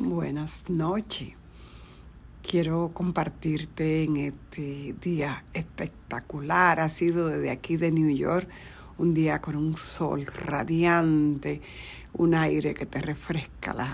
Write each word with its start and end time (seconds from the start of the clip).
Buenas 0.00 0.70
noches. 0.70 1.30
Quiero 2.48 2.88
compartirte 2.94 4.04
en 4.04 4.16
este 4.16 4.94
día 5.00 5.44
espectacular. 5.54 6.78
Ha 6.78 6.88
sido 6.88 7.26
desde 7.26 7.50
aquí 7.50 7.76
de 7.76 7.90
New 7.90 8.16
York 8.16 8.48
un 8.96 9.12
día 9.12 9.40
con 9.40 9.56
un 9.56 9.76
sol 9.76 10.24
radiante, 10.24 11.60
un 12.12 12.36
aire 12.36 12.74
que 12.74 12.86
te 12.86 13.00
refresca 13.00 13.74
la, 13.74 13.88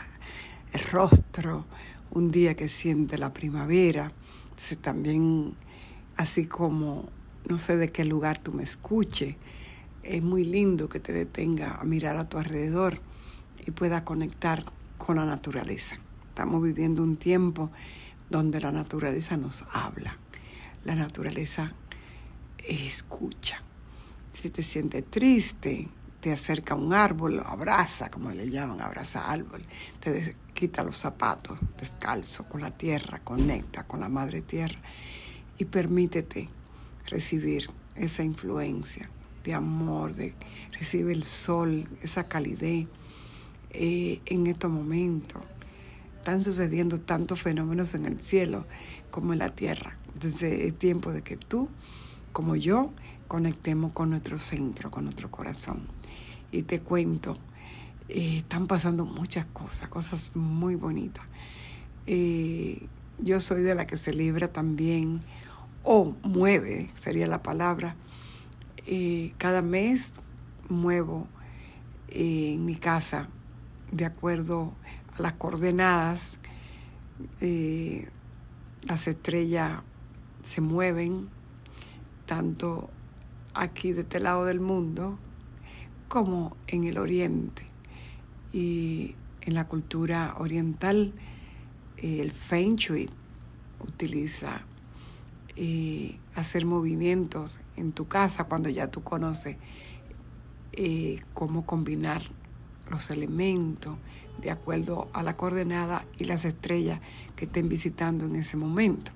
el 0.75 0.81
rostro, 0.91 1.65
un 2.11 2.31
día 2.31 2.55
que 2.55 2.69
siente 2.69 3.17
la 3.17 3.33
primavera. 3.33 4.13
Entonces 4.43 4.77
también, 4.77 5.55
así 6.19 6.45
como 6.45 7.09
no 7.49 7.59
sé 7.59 7.79
de 7.79 7.91
qué 7.91 8.05
lugar 8.05 8.37
tú 8.37 8.53
me 8.53 8.63
escuches, 8.63 9.37
es 10.03 10.23
muy 10.23 10.45
lindo 10.45 10.91
que 10.91 11.01
te 11.01 11.15
detenga 11.15 11.77
a 11.77 11.85
mirar 11.85 12.19
a 12.19 12.29
tu 12.29 12.37
alrededor 12.37 13.01
y 13.67 13.71
pueda 13.71 14.05
conectar 14.05 14.67
con 15.05 15.17
la 15.17 15.27
naturaleza. 15.27 15.97
Estamos 16.29 16.63
viviendo 16.63 17.03
un 17.03 17.17
tiempo 17.17 17.71
donde 18.31 18.61
la 18.61 18.73
naturaleza 18.73 19.37
nos 19.37 19.65
habla, 19.73 20.17
la 20.85 20.95
naturaleza 20.95 21.71
escucha. 22.67 23.63
Si 24.33 24.49
te 24.51 24.63
sientes 24.63 25.05
triste, 25.11 25.87
te 26.21 26.33
acerca 26.33 26.73
a 26.73 26.79
un 26.79 26.95
árbol, 26.95 27.41
abraza, 27.45 28.11
como 28.11 28.31
le 28.31 28.49
llaman, 28.49 28.81
abraza 28.81 29.31
árbol, 29.31 29.63
te 30.01 30.37
quita 30.55 30.83
los 30.83 30.97
zapatos 30.97 31.59
descalzo 31.79 32.49
con 32.49 32.63
la 32.63 32.71
tierra, 32.71 33.23
conecta 33.23 33.87
con 33.87 34.01
la 34.01 34.09
madre 34.09 34.41
tierra 34.41 34.81
y 35.59 35.67
permítete 35.67 36.49
recibir 37.07 37.69
esa 37.95 38.23
influencia 38.23 39.11
de 39.45 39.53
amor, 39.53 40.15
de 40.15 40.35
recibe 40.73 41.13
el 41.13 41.25
sol, 41.25 41.87
esa 42.01 42.27
calidez 42.27 42.89
eh, 43.75 44.21
en 44.27 44.47
estos 44.47 44.71
momentos. 44.71 45.43
Están 46.19 46.43
sucediendo 46.43 46.99
tantos 46.99 47.43
fenómenos 47.43 47.95
en 47.95 48.07
el 48.07 48.21
cielo 48.21 48.67
como 49.11 49.33
en 49.33 49.41
la 49.41 49.51
tierra. 49.51 49.97
Entonces 50.15 50.61
es 50.61 50.79
tiempo 50.79 51.13
de 51.13 51.23
que 51.23 51.37
tú, 51.37 51.69
como 52.33 52.55
yo, 52.57 52.93
conectemos 53.27 53.93
con 53.93 54.11
nuestro 54.11 54.39
centro, 54.39 54.91
con 54.91 55.05
nuestro 55.05 55.31
corazón. 55.31 55.87
Y 56.53 56.63
te 56.63 56.81
cuento, 56.81 57.37
eh, 58.09 58.39
están 58.39 58.67
pasando 58.67 59.05
muchas 59.05 59.47
cosas, 59.47 59.89
cosas 59.89 60.37
muy 60.37 60.77
bonitas. 60.77 61.25
Eh, 62.07 62.81
yo 63.19 63.41
soy 63.41 63.63
de 63.63 63.75
la 63.75 63.87
que 63.87 63.97
se 63.97 64.15
libra 64.15 64.53
también, 64.53 65.21
o 65.83 66.15
mueve, 66.23 66.89
sería 66.95 67.27
la 67.27 67.43
palabra, 67.43 67.97
cada 69.39 69.63
mes 69.63 70.15
muevo 70.69 71.27
en 72.09 72.65
mi 72.65 72.77
casa 72.77 73.29
de 73.93 74.05
acuerdo 74.05 74.73
a 75.17 75.23
las 75.23 75.35
coordenadas. 75.35 76.39
Eh, 77.41 78.09
las 78.83 79.09
estrellas 79.09 79.83
se 80.43 80.61
mueven 80.61 81.29
tanto 82.27 82.91
aquí 83.55 83.93
de 83.93 84.03
este 84.03 84.21
lado 84.21 84.45
del 84.45 84.61
mundo 84.61 85.19
como 86.09 86.57
en 86.67 86.85
el 86.85 86.99
oriente. 86.99 87.65
Y 88.53 89.15
en 89.43 89.55
la 89.55 89.67
cultura 89.67 90.35
oriental, 90.39 91.13
el 91.99 92.31
Feng 92.31 92.77
Shui 92.77 93.11
utiliza 93.81 94.63
eh, 95.57 96.19
hacer 96.35 96.67
movimientos 96.67 97.61
en 97.77 97.93
tu 97.93 98.09
casa 98.09 98.45
cuando 98.45 98.69
ya 98.69 98.89
tú 98.89 99.03
conoces 99.03 99.57
eh, 100.73 101.17
cómo 101.33 101.65
combinar 101.65 102.23
los 102.91 103.11
elementos 103.11 103.97
de 104.41 104.51
acuerdo 104.51 105.09
a 105.13 105.23
la 105.23 105.35
coordenada 105.35 106.05
y 106.19 106.25
las 106.25 106.45
estrellas 106.45 107.01
que 107.37 107.47
estén 107.47 107.69
visitando 107.69 108.25
en 108.27 108.37
ese 108.37 108.57
momento. 108.57 109.13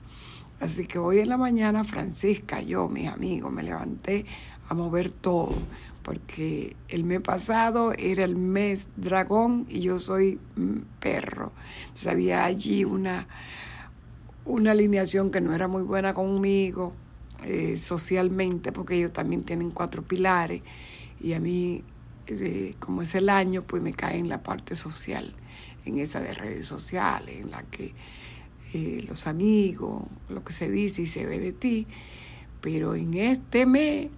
Así 0.61 0.87
que 0.87 0.99
hoy 0.99 1.21
en 1.21 1.29
la 1.29 1.37
mañana 1.37 1.85
Francisca, 1.85 2.61
yo, 2.61 2.89
mis 2.89 3.09
amigos, 3.09 3.53
me 3.53 3.63
levanté 3.63 4.27
a 4.69 4.75
mover 4.75 5.13
todo, 5.13 5.55
porque 6.03 6.77
el 6.89 7.05
mes 7.05 7.21
pasado 7.21 7.93
era 7.93 8.25
el 8.25 8.37
mes 8.37 8.89
dragón 8.97 9.67
y 9.69 9.81
yo 9.81 9.99
soy 9.99 10.41
perro. 10.99 11.53
Entonces 11.83 12.07
había 12.09 12.45
allí 12.45 12.85
una, 12.85 13.29
una 14.45 14.73
alineación 14.73 15.31
que 15.31 15.41
no 15.41 15.55
era 15.55 15.69
muy 15.69 15.83
buena 15.83 16.13
conmigo 16.13 16.93
eh, 17.45 17.77
socialmente, 17.77 18.73
porque 18.73 18.97
ellos 18.97 19.13
también 19.13 19.45
tienen 19.45 19.71
cuatro 19.71 20.03
pilares 20.03 20.63
y 21.21 21.35
a 21.35 21.41
mí 21.41 21.85
como 22.79 23.03
es 23.03 23.15
el 23.15 23.29
año, 23.29 23.63
pues 23.63 23.83
me 23.83 23.93
cae 23.93 24.19
en 24.19 24.29
la 24.29 24.43
parte 24.43 24.77
social, 24.77 25.33
en 25.85 25.99
esa 25.99 26.21
de 26.21 26.35
redes 26.35 26.67
sociales, 26.67 27.41
en 27.41 27.51
la 27.51 27.63
que 27.63 27.95
eh, 28.75 29.05
los 29.09 29.27
amigos, 29.27 30.03
lo 30.29 30.45
que 30.45 30.53
se 30.53 30.71
dice 30.71 31.03
y 31.03 31.07
se 31.07 31.27
ve 31.27 31.39
de 31.39 31.53
ti. 31.53 31.87
Pero 32.61 32.95
en 32.95 33.15
este 33.15 33.67
mes, 33.67 34.09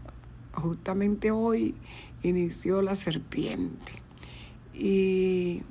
justamente 0.52 1.30
hoy, 1.30 1.74
inició 2.22 2.82
la 2.82 2.96
serpiente. 2.96 3.92
Y 4.74 5.62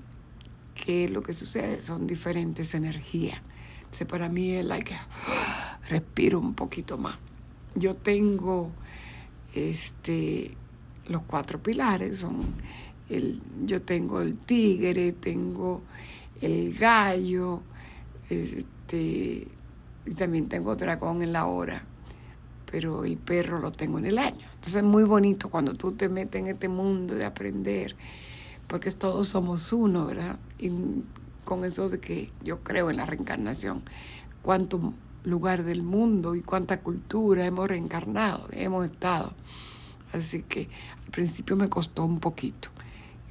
que 0.75 1.09
lo 1.09 1.23
que 1.23 1.33
sucede 1.33 1.81
son 1.81 2.07
diferentes 2.07 2.73
energías. 2.73 3.41
Entonces 3.79 4.07
para 4.07 4.29
mí 4.29 4.51
es 4.51 4.65
like, 4.65 4.95
respiro 5.89 6.39
un 6.39 6.53
poquito 6.53 6.97
más. 6.97 7.17
Yo 7.75 7.95
tengo 7.95 8.71
este 9.53 10.51
los 11.09 11.23
cuatro 11.23 11.61
pilares 11.61 12.19
son 12.19 12.45
el, 13.09 13.41
yo 13.65 13.81
tengo 13.81 14.21
el 14.21 14.37
tigre, 14.37 15.11
tengo 15.11 15.81
el 16.41 16.73
gallo, 16.73 17.61
este, 18.29 19.47
y 20.05 20.13
también 20.15 20.47
tengo 20.47 20.75
dragón 20.75 21.21
en 21.21 21.33
la 21.33 21.45
hora, 21.47 21.83
pero 22.71 23.03
el 23.03 23.17
perro 23.17 23.59
lo 23.59 23.71
tengo 23.71 23.99
en 23.99 24.05
el 24.05 24.17
año. 24.17 24.45
Entonces 24.53 24.75
es 24.75 24.83
muy 24.83 25.03
bonito 25.03 25.49
cuando 25.49 25.73
tú 25.73 25.91
te 25.91 26.07
metes 26.07 26.41
en 26.41 26.47
este 26.47 26.69
mundo 26.69 27.15
de 27.15 27.25
aprender, 27.25 27.95
porque 28.67 28.91
todos 28.91 29.27
somos 29.27 29.73
uno, 29.73 30.05
¿verdad? 30.05 30.37
Y 30.59 30.71
con 31.43 31.65
eso 31.65 31.89
de 31.89 31.99
que 31.99 32.29
yo 32.43 32.63
creo 32.63 32.91
en 32.91 32.97
la 32.97 33.05
reencarnación, 33.05 33.83
cuánto 34.43 34.93
lugar 35.23 35.63
del 35.63 35.81
mundo 35.81 36.35
y 36.35 36.41
cuánta 36.41 36.81
cultura 36.81 37.45
hemos 37.45 37.67
reencarnado, 37.67 38.47
hemos 38.51 38.85
estado. 38.85 39.33
Así 40.13 40.43
que 40.43 40.69
al 41.05 41.11
principio 41.11 41.55
me 41.55 41.69
costó 41.69 42.05
un 42.05 42.19
poquito. 42.19 42.69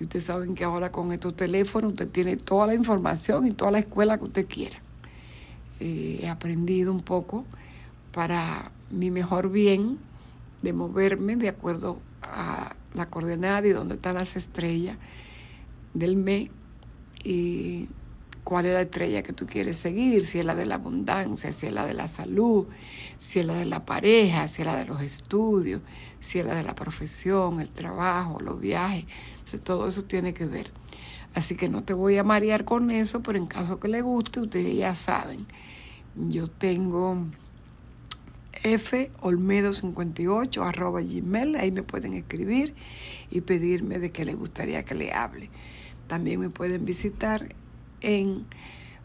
Y 0.00 0.04
ustedes 0.04 0.24
saben 0.24 0.54
que 0.54 0.64
ahora 0.64 0.92
con 0.92 1.12
estos 1.12 1.34
teléfonos 1.34 1.92
usted 1.92 2.08
tiene 2.08 2.36
toda 2.36 2.68
la 2.68 2.74
información 2.74 3.46
y 3.46 3.52
toda 3.52 3.72
la 3.72 3.78
escuela 3.80 4.16
que 4.18 4.24
usted 4.24 4.46
quiera. 4.46 4.78
Eh, 5.80 6.20
he 6.22 6.28
aprendido 6.28 6.92
un 6.92 7.00
poco 7.00 7.44
para 8.12 8.70
mi 8.90 9.10
mejor 9.10 9.50
bien 9.50 9.98
de 10.62 10.72
moverme 10.72 11.36
de 11.36 11.48
acuerdo 11.48 12.00
a 12.22 12.74
la 12.94 13.06
coordenada 13.06 13.66
y 13.66 13.70
dónde 13.70 13.94
están 13.94 14.14
las 14.14 14.36
estrellas 14.36 14.96
del 15.94 16.16
mes 16.16 16.50
y 17.24 17.88
cuál 18.48 18.64
es 18.64 18.72
la 18.72 18.80
estrella 18.80 19.22
que 19.22 19.34
tú 19.34 19.46
quieres 19.46 19.76
seguir, 19.76 20.22
si 20.22 20.38
es 20.38 20.44
la 20.46 20.54
de 20.54 20.64
la 20.64 20.76
abundancia, 20.76 21.52
si 21.52 21.66
es 21.66 21.72
la 21.74 21.84
de 21.84 21.92
la 21.92 22.08
salud, 22.08 22.66
si 23.18 23.40
es 23.40 23.44
la 23.44 23.52
de 23.52 23.66
la 23.66 23.84
pareja, 23.84 24.48
si 24.48 24.62
es 24.62 24.66
la 24.66 24.74
de 24.74 24.86
los 24.86 25.02
estudios, 25.02 25.82
si 26.18 26.38
es 26.38 26.46
la 26.46 26.54
de 26.54 26.62
la 26.62 26.74
profesión, 26.74 27.60
el 27.60 27.68
trabajo, 27.68 28.40
los 28.40 28.58
viajes, 28.58 29.04
todo 29.64 29.86
eso 29.86 30.02
tiene 30.04 30.32
que 30.32 30.46
ver. 30.46 30.72
Así 31.34 31.56
que 31.56 31.68
no 31.68 31.84
te 31.84 31.92
voy 31.92 32.16
a 32.16 32.24
marear 32.24 32.64
con 32.64 32.90
eso, 32.90 33.22
pero 33.22 33.36
en 33.36 33.46
caso 33.46 33.80
que 33.80 33.88
le 33.88 34.00
guste, 34.00 34.40
ustedes 34.40 34.74
ya 34.74 34.94
saben, 34.94 35.46
yo 36.16 36.48
tengo 36.48 37.26
folmedo58 38.62 40.66
arroba 40.66 41.02
gmail, 41.02 41.54
ahí 41.56 41.70
me 41.70 41.82
pueden 41.82 42.14
escribir 42.14 42.74
y 43.28 43.42
pedirme 43.42 43.98
de 43.98 44.10
qué 44.10 44.24
les 44.24 44.36
gustaría 44.36 44.86
que 44.86 44.94
le 44.94 45.12
hable. 45.12 45.50
También 46.06 46.40
me 46.40 46.48
pueden 46.48 46.86
visitar 46.86 47.54
en 48.00 48.46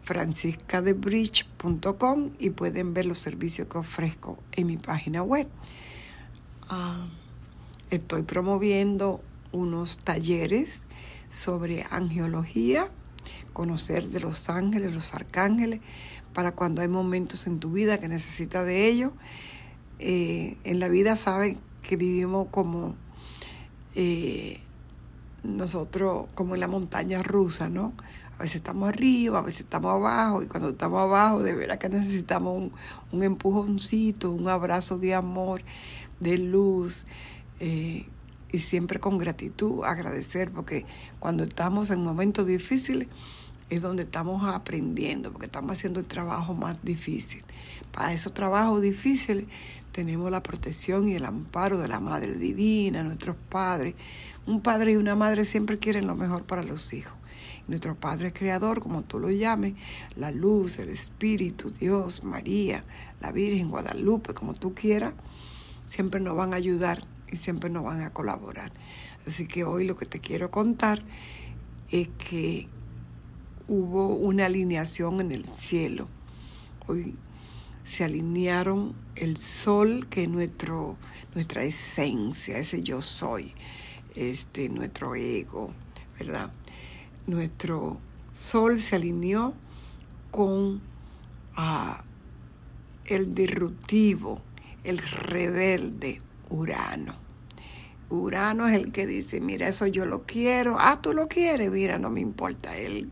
franciscadebridge.com 0.04 2.32
y 2.40 2.52
pueden 2.52 2.94
ver 2.94 3.06
los 3.06 3.20
servicios 3.20 3.68
que 3.68 3.78
ofrezco 3.78 4.40
en 4.52 4.68
mi 4.68 4.78
página 4.78 5.24
web. 5.24 5.48
Ah, 6.70 7.08
estoy 7.90 8.24
promoviendo 8.24 9.22
unos 9.52 9.98
talleres 10.00 10.86
sobre 11.30 11.84
angiología, 11.90 12.88
conocer 13.54 14.08
de 14.08 14.20
los 14.20 14.50
ángeles, 14.50 14.94
los 14.94 15.14
arcángeles, 15.14 15.80
para 16.34 16.54
cuando 16.54 16.82
hay 16.82 16.88
momentos 16.88 17.48
en 17.48 17.60
tu 17.60 17.72
vida 17.72 17.98
que 17.98 18.08
necesitas 18.08 18.66
de 18.66 18.88
ellos. 18.88 19.14
Eh, 20.00 20.58
en 20.64 20.80
la 20.80 20.90
vida 20.90 21.16
saben 21.16 21.60
que 21.82 21.96
vivimos 21.96 22.48
como 22.50 22.96
eh, 23.96 24.60
nosotros, 25.44 26.28
como 26.36 26.56
en 26.56 26.62
la 26.62 26.68
montaña 26.68 27.22
rusa, 27.22 27.70
¿no? 27.70 27.94
A 28.38 28.44
veces 28.44 28.58
estamos 28.58 28.90
arriba, 28.90 29.40
a 29.40 29.42
veces 29.42 29.62
estamos 29.62 29.94
abajo, 29.94 30.42
y 30.42 30.48
cuando 30.48 30.70
estamos 30.70 31.02
abajo, 31.02 31.44
de 31.44 31.54
veras 31.54 31.80
que 31.80 31.90
necesitamos 31.90 32.58
un, 32.58 32.72
un 33.12 33.24
empujoncito, 33.24 34.32
un 34.32 34.48
abrazo 34.48 34.98
de 34.98 35.14
amor, 35.14 35.62
de 36.20 36.38
luz, 36.38 37.06
eh, 37.60 38.08
y 38.52 38.60
siempre 38.60 39.00
con 39.00 39.18
gratitud, 39.18 39.84
agradecer, 39.84 40.52
porque 40.52 40.86
cuando 41.20 41.44
estamos 41.44 41.90
en 41.90 42.04
momentos 42.04 42.46
difíciles, 42.46 43.08
es 43.70 43.82
donde 43.82 44.04
estamos 44.04 44.44
aprendiendo, 44.54 45.32
porque 45.32 45.48
estamos 45.48 45.72
haciendo 45.72 46.00
el 46.00 46.08
trabajo 46.08 46.54
más 46.54 46.84
difícil. 46.84 47.44
Para 47.92 48.14
esos 48.14 48.34
trabajos 48.34 48.82
difíciles 48.82 49.46
tenemos 49.92 50.30
la 50.30 50.44
protección 50.44 51.08
y 51.08 51.16
el 51.16 51.26
amparo 51.26 51.78
de 51.78 51.88
la 51.88 52.00
Madre 52.00 52.36
Divina, 52.36 53.04
nuestros 53.04 53.36
padres. 53.50 53.96
Un 54.46 54.62
padre 54.62 54.92
y 54.92 54.96
una 54.98 55.16
madre 55.16 55.46
siempre 55.46 55.80
quieren 55.80 56.06
lo 56.06 56.16
mejor 56.16 56.44
para 56.44 56.64
los 56.64 56.94
hijos. 56.94 57.14
Nuestro 57.68 57.96
Padre 57.96 58.34
Creador, 58.34 58.82
como 58.82 59.04
tú 59.04 59.20
lo 59.20 59.32
llames, 59.32 59.74
la 60.16 60.32
luz, 60.32 60.80
el 60.80 60.90
Espíritu, 60.90 61.70
Dios, 61.70 62.24
María, 62.24 62.84
la 63.22 63.32
Virgen, 63.32 63.70
Guadalupe, 63.70 64.34
como 64.34 64.54
tú 64.54 64.74
quieras, 64.74 65.14
siempre 65.86 66.20
nos 66.20 66.36
van 66.36 66.54
a 66.54 66.58
ayudar 66.58 67.02
y 67.32 67.38
siempre 67.38 67.70
nos 67.70 67.84
van 67.84 68.02
a 68.02 68.12
colaborar. 68.12 68.72
Así 69.26 69.48
que 69.48 69.64
hoy 69.64 69.86
lo 69.86 69.96
que 69.96 70.06
te 70.06 70.20
quiero 70.20 70.52
contar 70.52 71.04
es 71.90 72.10
que 72.10 72.68
hubo 73.68 74.08
una 74.08 74.48
alineación 74.48 75.22
en 75.22 75.32
el 75.32 75.46
cielo. 75.46 76.08
Hoy 76.88 77.16
se 77.84 78.04
alinearon 78.04 78.94
el 79.16 79.38
sol, 79.38 80.08
que 80.10 80.24
es 80.24 80.30
nuestro, 80.30 80.98
nuestra 81.34 81.64
esencia, 81.64 82.58
ese 82.58 82.84
yo 82.84 83.02
soy, 83.02 83.54
este, 84.16 84.70
nuestro 84.70 85.16
ego, 85.16 85.74
¿verdad? 86.20 86.52
Nuestro 87.28 87.98
sol 88.32 88.80
se 88.80 88.98
alineó 88.98 89.54
con 90.32 90.82
ah, 91.56 92.04
el 93.06 93.34
disruptivo, 93.34 94.42
el 94.84 94.98
rebelde 94.98 96.22
Urano. 96.50 97.16
Urano 98.10 98.68
es 98.68 98.76
el 98.76 98.92
que 98.92 99.08
dice, 99.08 99.42
mira, 99.42 99.68
eso 99.68 99.88
yo 99.88 100.06
lo 100.06 100.24
quiero. 100.24 100.78
Ah, 100.80 101.00
tú 101.02 101.14
lo 101.14 101.28
quieres, 101.28 101.72
mira, 101.72 101.98
no 101.98 102.10
me 102.10 102.20
importa. 102.20 102.78
Él 102.78 103.10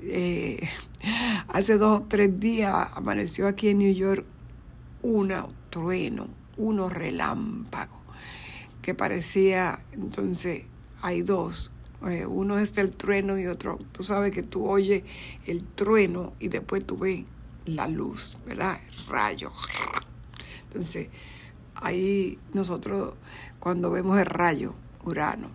eh, 0.00 0.68
hace 1.48 1.78
dos 1.78 2.00
o 2.00 2.04
tres 2.04 2.38
días 2.40 2.88
amaneció 2.94 3.46
aquí 3.46 3.68
en 3.68 3.78
New 3.78 3.94
York 3.94 4.24
un 5.02 5.32
trueno, 5.70 6.28
uno 6.56 6.88
relámpago, 6.88 8.00
que 8.82 8.94
parecía, 8.94 9.80
entonces 9.92 10.64
hay 11.00 11.22
dos, 11.22 11.72
uno 12.28 12.58
es 12.58 12.78
el 12.78 12.92
trueno 12.92 13.38
y 13.38 13.46
otro, 13.46 13.78
tú 13.92 14.02
sabes 14.02 14.32
que 14.32 14.42
tú 14.42 14.66
oyes 14.66 15.02
el 15.46 15.62
trueno 15.62 16.32
y 16.40 16.48
después 16.48 16.86
tú 16.86 16.96
ves 16.96 17.24
la 17.66 17.88
luz, 17.88 18.38
¿verdad? 18.46 18.78
Rayo. 19.08 19.52
Entonces, 20.68 21.08
ahí 21.74 22.38
nosotros 22.52 23.14
cuando 23.58 23.90
vemos 23.90 24.18
el 24.18 24.26
rayo, 24.26 24.74
Urano, 25.04 25.48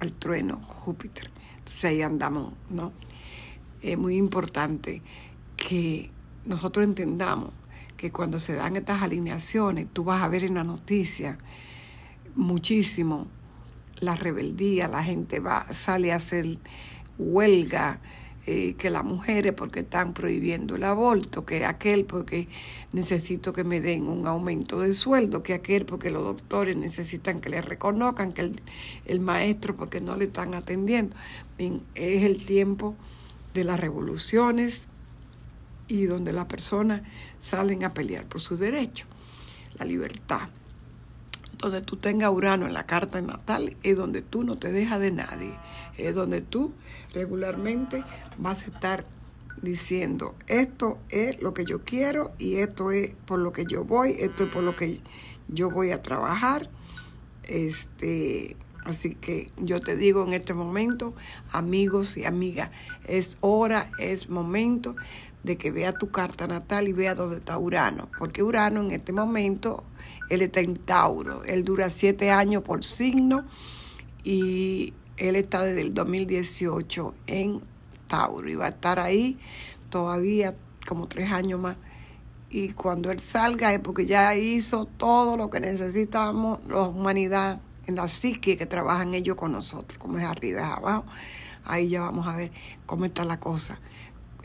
el 0.00 0.16
trueno, 0.16 0.60
Júpiter, 0.66 1.30
entonces 1.58 1.84
ahí 1.84 2.02
andamos, 2.02 2.52
¿no? 2.68 2.92
Es 3.82 3.98
muy 3.98 4.16
importante 4.16 5.02
que 5.56 6.10
nosotros 6.44 6.84
entendamos 6.84 7.50
que 7.96 8.12
cuando 8.12 8.38
se 8.38 8.54
dan 8.54 8.76
estas 8.76 9.02
alineaciones, 9.02 9.88
tú 9.92 10.04
vas 10.04 10.22
a 10.22 10.28
ver 10.28 10.44
en 10.44 10.54
la 10.54 10.64
noticia 10.64 11.38
muchísimo 12.34 13.26
la 14.00 14.16
rebeldía, 14.16 14.88
la 14.88 15.02
gente 15.02 15.40
va, 15.40 15.64
sale 15.72 16.12
a 16.12 16.16
hacer 16.16 16.58
huelga, 17.18 18.00
eh, 18.46 18.74
que 18.78 18.88
las 18.88 19.04
mujeres 19.04 19.52
porque 19.52 19.80
están 19.80 20.14
prohibiendo 20.14 20.74
el 20.76 20.84
aborto, 20.84 21.44
que 21.44 21.66
aquel 21.66 22.06
porque 22.06 22.48
necesito 22.92 23.52
que 23.52 23.64
me 23.64 23.82
den 23.82 24.08
un 24.08 24.26
aumento 24.26 24.80
de 24.80 24.94
sueldo, 24.94 25.42
que 25.42 25.52
aquel 25.52 25.84
porque 25.84 26.10
los 26.10 26.22
doctores 26.22 26.74
necesitan 26.74 27.40
que 27.40 27.50
le 27.50 27.60
reconozcan, 27.60 28.32
que 28.32 28.50
el, 29.04 29.20
maestro 29.20 29.76
porque 29.76 30.00
no 30.00 30.16
le 30.16 30.24
están 30.24 30.54
atendiendo. 30.54 31.14
es 31.58 32.22
el 32.24 32.44
tiempo 32.44 32.96
de 33.52 33.64
las 33.64 33.78
revoluciones 33.78 34.88
y 35.86 36.04
donde 36.04 36.32
las 36.32 36.46
personas 36.46 37.02
salen 37.38 37.84
a 37.84 37.92
pelear 37.92 38.24
por 38.24 38.40
sus 38.40 38.58
derechos, 38.58 39.06
la 39.78 39.84
libertad 39.84 40.48
donde 41.60 41.82
tú 41.82 41.96
tengas 41.96 42.30
Urano 42.30 42.66
en 42.66 42.72
la 42.72 42.86
carta 42.86 43.20
natal 43.20 43.76
es 43.82 43.96
donde 43.96 44.22
tú 44.22 44.44
no 44.44 44.56
te 44.56 44.72
dejas 44.72 45.00
de 45.00 45.12
nadie. 45.12 45.58
Es 45.98 46.14
donde 46.14 46.40
tú 46.40 46.72
regularmente 47.12 48.04
vas 48.38 48.64
a 48.64 48.66
estar 48.66 49.04
diciendo, 49.62 50.34
esto 50.46 50.98
es 51.10 51.40
lo 51.42 51.52
que 51.52 51.64
yo 51.64 51.84
quiero 51.84 52.30
y 52.38 52.56
esto 52.56 52.90
es 52.92 53.14
por 53.26 53.38
lo 53.38 53.52
que 53.52 53.66
yo 53.66 53.84
voy, 53.84 54.16
esto 54.18 54.44
es 54.44 54.50
por 54.50 54.62
lo 54.62 54.74
que 54.74 55.00
yo 55.48 55.70
voy 55.70 55.90
a 55.90 56.00
trabajar. 56.00 56.70
Este, 57.44 58.56
así 58.84 59.14
que 59.14 59.48
yo 59.58 59.80
te 59.80 59.96
digo 59.96 60.24
en 60.26 60.32
este 60.32 60.54
momento, 60.54 61.14
amigos 61.52 62.16
y 62.16 62.24
amigas, 62.24 62.70
es 63.06 63.36
hora, 63.40 63.90
es 63.98 64.30
momento 64.30 64.96
de 65.42 65.56
que 65.56 65.70
vea 65.70 65.92
tu 65.92 66.08
carta 66.08 66.46
natal 66.46 66.88
y 66.88 66.92
vea 66.92 67.14
dónde 67.14 67.36
está 67.36 67.58
Urano, 67.58 68.08
porque 68.18 68.42
Urano 68.42 68.80
en 68.82 68.92
este 68.92 69.12
momento 69.12 69.84
él 70.30 70.42
está 70.42 70.60
en 70.60 70.74
Tauro. 70.74 71.44
Él 71.44 71.64
dura 71.64 71.90
siete 71.90 72.30
años 72.30 72.62
por 72.62 72.82
signo 72.84 73.44
y 74.24 74.94
él 75.18 75.36
está 75.36 75.62
desde 75.62 75.82
el 75.82 75.92
2018 75.92 77.14
en 77.26 77.60
Tauro 78.06 78.48
y 78.48 78.54
va 78.54 78.66
a 78.66 78.68
estar 78.70 78.98
ahí 78.98 79.38
todavía 79.90 80.56
como 80.86 81.08
tres 81.08 81.30
años 81.30 81.60
más. 81.60 81.76
Y 82.48 82.72
cuando 82.72 83.10
él 83.10 83.20
salga 83.20 83.72
es 83.72 83.80
porque 83.80 84.06
ya 84.06 84.34
hizo 84.34 84.86
todo 84.86 85.36
lo 85.36 85.50
que 85.50 85.60
necesitamos 85.60 86.60
la 86.68 86.82
humanidad 86.82 87.60
en 87.86 87.96
la 87.96 88.08
psique 88.08 88.56
que 88.56 88.66
trabajan 88.66 89.14
ellos 89.14 89.36
con 89.36 89.52
nosotros, 89.52 89.98
como 89.98 90.18
es 90.18 90.24
arriba, 90.24 90.60
es 90.60 90.66
abajo. 90.66 91.04
Ahí 91.64 91.88
ya 91.88 92.00
vamos 92.00 92.26
a 92.26 92.36
ver 92.36 92.52
cómo 92.86 93.04
está 93.04 93.24
la 93.24 93.38
cosa. 93.38 93.80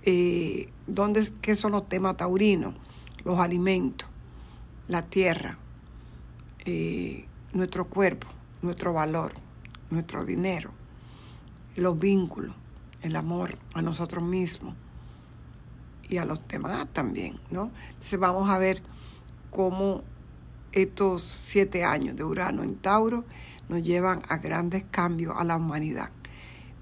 Eh, 0.03 0.69
¿dónde, 0.87 1.27
¿Qué 1.41 1.55
son 1.55 1.71
los 1.71 1.87
temas 1.87 2.17
taurinos? 2.17 2.75
Los 3.23 3.39
alimentos, 3.39 4.07
la 4.87 5.03
tierra, 5.03 5.57
eh, 6.65 7.25
nuestro 7.53 7.87
cuerpo, 7.87 8.27
nuestro 8.61 8.93
valor, 8.93 9.33
nuestro 9.89 10.25
dinero, 10.25 10.71
los 11.75 11.97
vínculos, 11.97 12.55
el 13.01 13.15
amor 13.15 13.57
a 13.73 13.81
nosotros 13.81 14.23
mismos 14.23 14.75
y 16.09 16.17
a 16.17 16.25
los 16.25 16.47
demás 16.47 16.87
también, 16.91 17.39
¿no? 17.51 17.71
Entonces 17.89 18.19
vamos 18.19 18.49
a 18.49 18.57
ver 18.57 18.81
cómo 19.51 20.03
estos 20.71 21.21
siete 21.21 21.83
años 21.83 22.15
de 22.15 22.23
Urano 22.23 22.63
en 22.63 22.75
Tauro 22.75 23.23
nos 23.69 23.81
llevan 23.81 24.21
a 24.27 24.37
grandes 24.37 24.85
cambios 24.85 25.35
a 25.37 25.43
la 25.43 25.55
humanidad, 25.55 26.09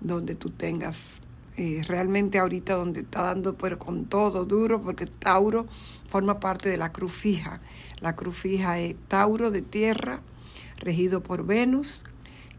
donde 0.02 0.36
tú 0.36 0.50
tengas 0.50 1.22
eh, 1.56 1.84
realmente 1.88 2.40
ahorita 2.40 2.76
donde 2.76 3.02
está 3.02 3.24
dando 3.24 3.58
pero 3.58 3.78
con 3.78 4.06
todo 4.06 4.46
duro, 4.46 4.82
porque 4.82 5.06
Tauro 5.06 5.68
forma 6.08 6.40
parte 6.40 6.70
de 6.70 6.78
la 6.78 6.92
cruz 6.92 7.12
fija. 7.12 7.62
La 8.00 8.16
cruz 8.16 8.38
fija 8.38 8.80
es 8.80 8.96
Tauro 9.08 9.52
de 9.52 9.62
tierra, 9.62 10.22
regido 10.78 11.22
por 11.22 11.46
Venus, 11.46 12.06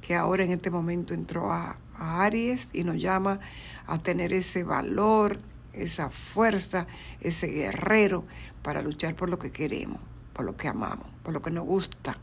que 0.01 0.15
ahora 0.15 0.45
en 0.45 0.53
este 0.53 0.71
momento 0.71 1.15
entró 1.15 1.51
a, 1.51 1.77
a 1.97 2.25
Aries 2.25 2.71
y 2.73 2.85
nos 2.85 2.97
llama 2.97 3.41
a 3.87 3.99
tener 3.99 4.33
ese 4.33 4.63
valor, 4.65 5.39
esa 5.73 6.11
fuerza, 6.11 6.87
ese 7.21 7.49
guerrero 7.49 8.25
para 8.63 8.81
luchar 8.81 9.17
por 9.17 9.29
lo 9.29 9.39
que 9.39 9.51
queremos, 9.51 10.01
por 10.33 10.45
lo 10.45 10.57
que 10.57 10.69
amamos, 10.69 11.09
por 11.23 11.35
lo 11.35 11.43
que 11.43 11.51
nos 11.51 11.65
gusta. 11.65 12.17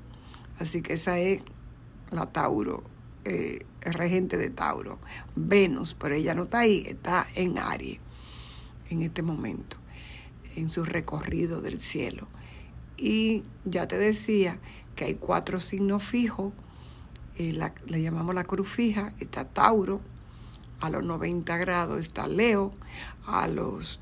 Así 0.59 0.81
que 0.81 0.93
esa 0.93 1.19
es 1.19 1.43
la 2.11 2.27
Tauro 2.27 2.83
eh, 3.25 3.65
regente 3.81 4.37
de 4.37 4.49
Tauro, 4.49 4.99
Venus, 5.35 5.93
pero 5.93 6.15
ella 6.15 6.33
no 6.33 6.43
está 6.43 6.59
ahí, 6.59 6.83
está 6.87 7.27
en 7.35 7.57
Aries 7.57 7.99
en 8.89 9.01
este 9.01 9.21
momento, 9.21 9.77
en 10.55 10.69
su 10.69 10.83
recorrido 10.83 11.61
del 11.61 11.79
cielo. 11.79 12.27
Y 12.97 13.43
ya 13.65 13.87
te 13.87 13.97
decía 13.97 14.59
que 14.95 15.05
hay 15.05 15.15
cuatro 15.15 15.59
signos 15.59 16.03
fijos, 16.03 16.53
eh, 17.37 17.57
le 17.87 18.01
llamamos 18.01 18.35
la 18.35 18.43
cruz 18.43 18.67
fija, 18.67 19.13
está 19.19 19.45
Tauro, 19.45 20.01
a 20.79 20.89
los 20.89 21.03
90 21.03 21.57
grados 21.57 21.99
está 21.99 22.27
Leo, 22.27 22.71
a 23.25 23.47
los 23.47 24.01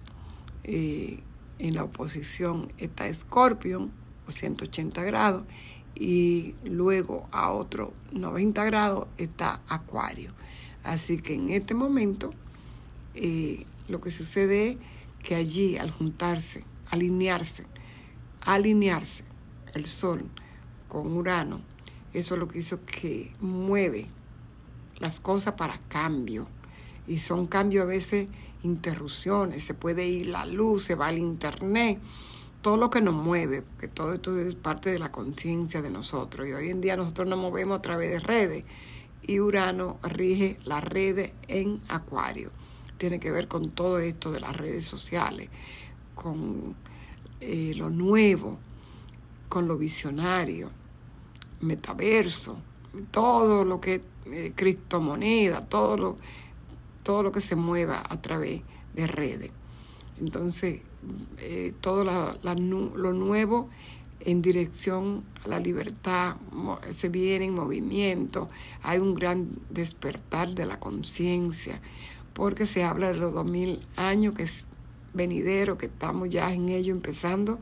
eh, 0.63 1.19
en 1.59 1.75
la 1.75 1.83
oposición 1.83 2.71
está 2.77 3.07
Escorpión, 3.07 3.91
o 4.27 4.31
180 4.31 5.03
grados, 5.03 5.43
y 5.99 6.55
luego 6.63 7.27
a 7.31 7.51
otro 7.51 7.93
90 8.13 8.63
grados 8.65 9.07
está 9.17 9.61
Acuario. 9.67 10.31
Así 10.83 11.17
que 11.17 11.35
en 11.35 11.49
este 11.49 11.73
momento 11.73 12.31
eh, 13.15 13.65
lo 13.89 13.99
que 13.99 14.09
sucede 14.09 14.71
es 14.71 14.77
que 15.21 15.35
allí 15.35 15.77
al 15.77 15.91
juntarse, 15.91 16.63
alinearse, 16.89 17.65
alinearse 18.41 19.25
el 19.73 19.85
Sol 19.85 20.23
con 20.87 21.11
Urano, 21.11 21.61
eso 22.13 22.35
es 22.35 22.39
lo 22.39 22.47
que 22.47 22.59
hizo 22.59 22.83
que 22.85 23.33
mueve 23.41 24.07
las 24.99 25.19
cosas 25.19 25.53
para 25.53 25.77
cambio. 25.89 26.47
Y 27.07 27.19
son 27.19 27.47
cambios 27.47 27.83
a 27.83 27.87
veces 27.87 28.27
interrupciones, 28.63 29.63
se 29.63 29.73
puede 29.73 30.07
ir 30.07 30.27
la 30.27 30.45
luz, 30.45 30.83
se 30.83 30.95
va 30.95 31.07
al 31.07 31.17
internet 31.17 31.99
todo 32.61 32.77
lo 32.77 32.89
que 32.89 33.01
nos 33.01 33.13
mueve, 33.13 33.61
porque 33.61 33.87
todo 33.87 34.13
esto 34.13 34.37
es 34.37 34.55
parte 34.55 34.91
de 34.91 34.99
la 34.99 35.11
conciencia 35.11 35.81
de 35.81 35.89
nosotros. 35.89 36.47
Y 36.47 36.53
hoy 36.53 36.69
en 36.69 36.81
día 36.81 36.97
nosotros 36.97 37.27
nos 37.27 37.39
movemos 37.39 37.79
a 37.79 37.81
través 37.81 38.11
de 38.11 38.19
redes. 38.19 38.63
Y 39.25 39.39
Urano 39.39 39.97
rige 40.03 40.57
las 40.65 40.83
redes 40.83 41.33
en 41.47 41.79
Acuario. 41.87 42.51
tiene 42.97 43.19
que 43.19 43.31
ver 43.31 43.47
con 43.47 43.69
todo 43.71 43.99
esto 43.99 44.31
de 44.31 44.41
las 44.41 44.57
redes 44.57 44.85
sociales, 44.85 45.49
con 46.15 46.75
eh, 47.39 47.73
lo 47.75 47.89
nuevo, 47.89 48.59
con 49.47 49.67
lo 49.67 49.77
visionario, 49.77 50.69
metaverso, 51.61 52.57
todo 53.11 53.63
lo 53.63 53.79
que 53.79 54.01
eh, 54.25 54.51
criptomoneda, 54.53 55.65
todo 55.65 55.95
lo, 55.95 56.17
todo 57.03 57.23
lo 57.23 57.31
que 57.31 57.39
se 57.39 57.55
mueva 57.55 58.03
a 58.07 58.21
través 58.21 58.61
de 58.93 59.07
redes. 59.07 59.51
Entonces, 60.19 60.81
eh, 61.39 61.73
todo 61.81 62.03
lo 62.03 63.13
nuevo 63.13 63.69
en 64.21 64.41
dirección 64.41 65.23
a 65.45 65.47
la 65.47 65.59
libertad, 65.59 66.35
se 66.91 67.09
viene 67.09 67.45
en 67.45 67.55
movimiento, 67.55 68.49
hay 68.83 68.99
un 68.99 69.13
gran 69.13 69.49
despertar 69.69 70.49
de 70.49 70.65
la 70.65 70.79
conciencia, 70.79 71.79
porque 72.33 72.65
se 72.65 72.83
habla 72.83 73.13
de 73.13 73.19
los 73.19 73.33
2000 73.33 73.79
años 73.95 74.33
que 74.33 74.43
es 74.43 74.67
venidero, 75.13 75.77
que 75.77 75.85
estamos 75.87 76.29
ya 76.29 76.53
en 76.53 76.69
ello 76.69 76.93
empezando, 76.93 77.59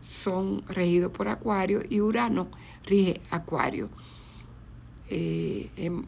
son 0.00 0.62
regidos 0.68 1.10
por 1.10 1.28
Acuario 1.28 1.80
y 1.88 2.00
Urano 2.00 2.48
rige 2.84 3.20
Acuario. 3.30 3.88
Eh, 5.10 5.70
em, 5.76 6.04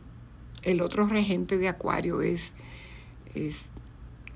el 0.62 0.80
otro 0.80 1.06
regente 1.06 1.58
de 1.58 1.68
Acuario 1.68 2.22
es, 2.22 2.54
es 3.34 3.66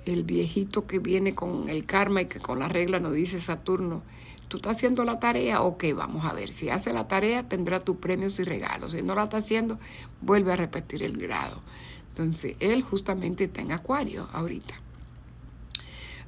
el 0.06 0.25
viejito 0.25 0.87
que 0.87 0.99
viene 0.99 1.35
con 1.35 1.68
el 1.68 1.85
karma 1.85 2.23
y 2.23 2.26
que 2.26 2.40
con 2.40 2.59
la 2.59 2.68
regla 2.68 3.00
nos 3.00 3.12
dice 3.12 3.40
Saturno, 3.40 4.02
¿tú 4.49 4.59
estás 4.59 4.76
haciendo 4.76 5.04
la 5.04 5.21
tarea? 5.21 5.62
Ok, 5.62 5.85
vamos 5.94 6.25
a 6.25 6.32
ver, 6.32 6.50
si 6.50 6.68
hace 6.68 6.92
la 6.92 7.09
tarea 7.09 7.49
tendrá 7.49 7.80
tus 7.80 7.97
premios 7.97 8.38
y 8.38 8.44
regalos, 8.44 8.92
si 8.92 9.02
no 9.02 9.14
la 9.14 9.25
está 9.25 9.38
haciendo, 9.38 9.78
vuelve 10.21 10.52
a 10.52 10.56
repetir 10.56 11.02
el 11.02 11.16
grado. 11.16 11.61
Entonces, 12.09 12.56
él 12.61 12.82
justamente 12.82 13.44
está 13.44 13.62
en 13.62 13.73
Acuario 13.73 14.28
ahorita. 14.32 14.75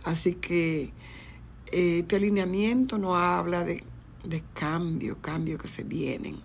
Así 0.05 0.35
que 0.35 0.93
eh, 1.73 1.99
este 1.99 2.17
alineamiento 2.17 2.99
no 2.99 3.17
habla 3.17 3.65
de, 3.65 3.85
de 4.25 4.43
cambio, 4.55 5.19
cambio 5.21 5.59
que 5.59 5.69
se 5.69 5.83
vienen. 5.83 6.41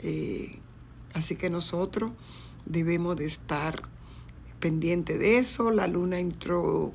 Eh, 0.00 0.58
así 1.14 1.36
que 1.36 1.48
nosotros 1.48 2.12
debemos 2.66 3.16
de 3.16 3.26
estar 3.26 3.82
pendiente 4.62 5.18
de 5.18 5.38
eso. 5.38 5.72
La 5.72 5.88
luna 5.88 6.20
entró 6.20 6.94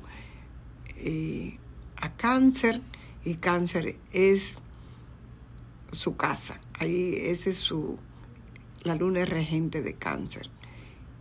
eh, 0.96 1.58
a 1.96 2.16
cáncer 2.16 2.80
y 3.24 3.34
cáncer 3.34 3.96
es 4.12 4.58
su 5.92 6.16
casa. 6.16 6.58
Ahí 6.80 7.14
ese 7.16 7.50
es 7.50 7.58
su, 7.58 7.98
la 8.82 8.94
luna 8.94 9.20
es 9.20 9.28
regente 9.28 9.82
de 9.82 9.94
cáncer. 9.94 10.48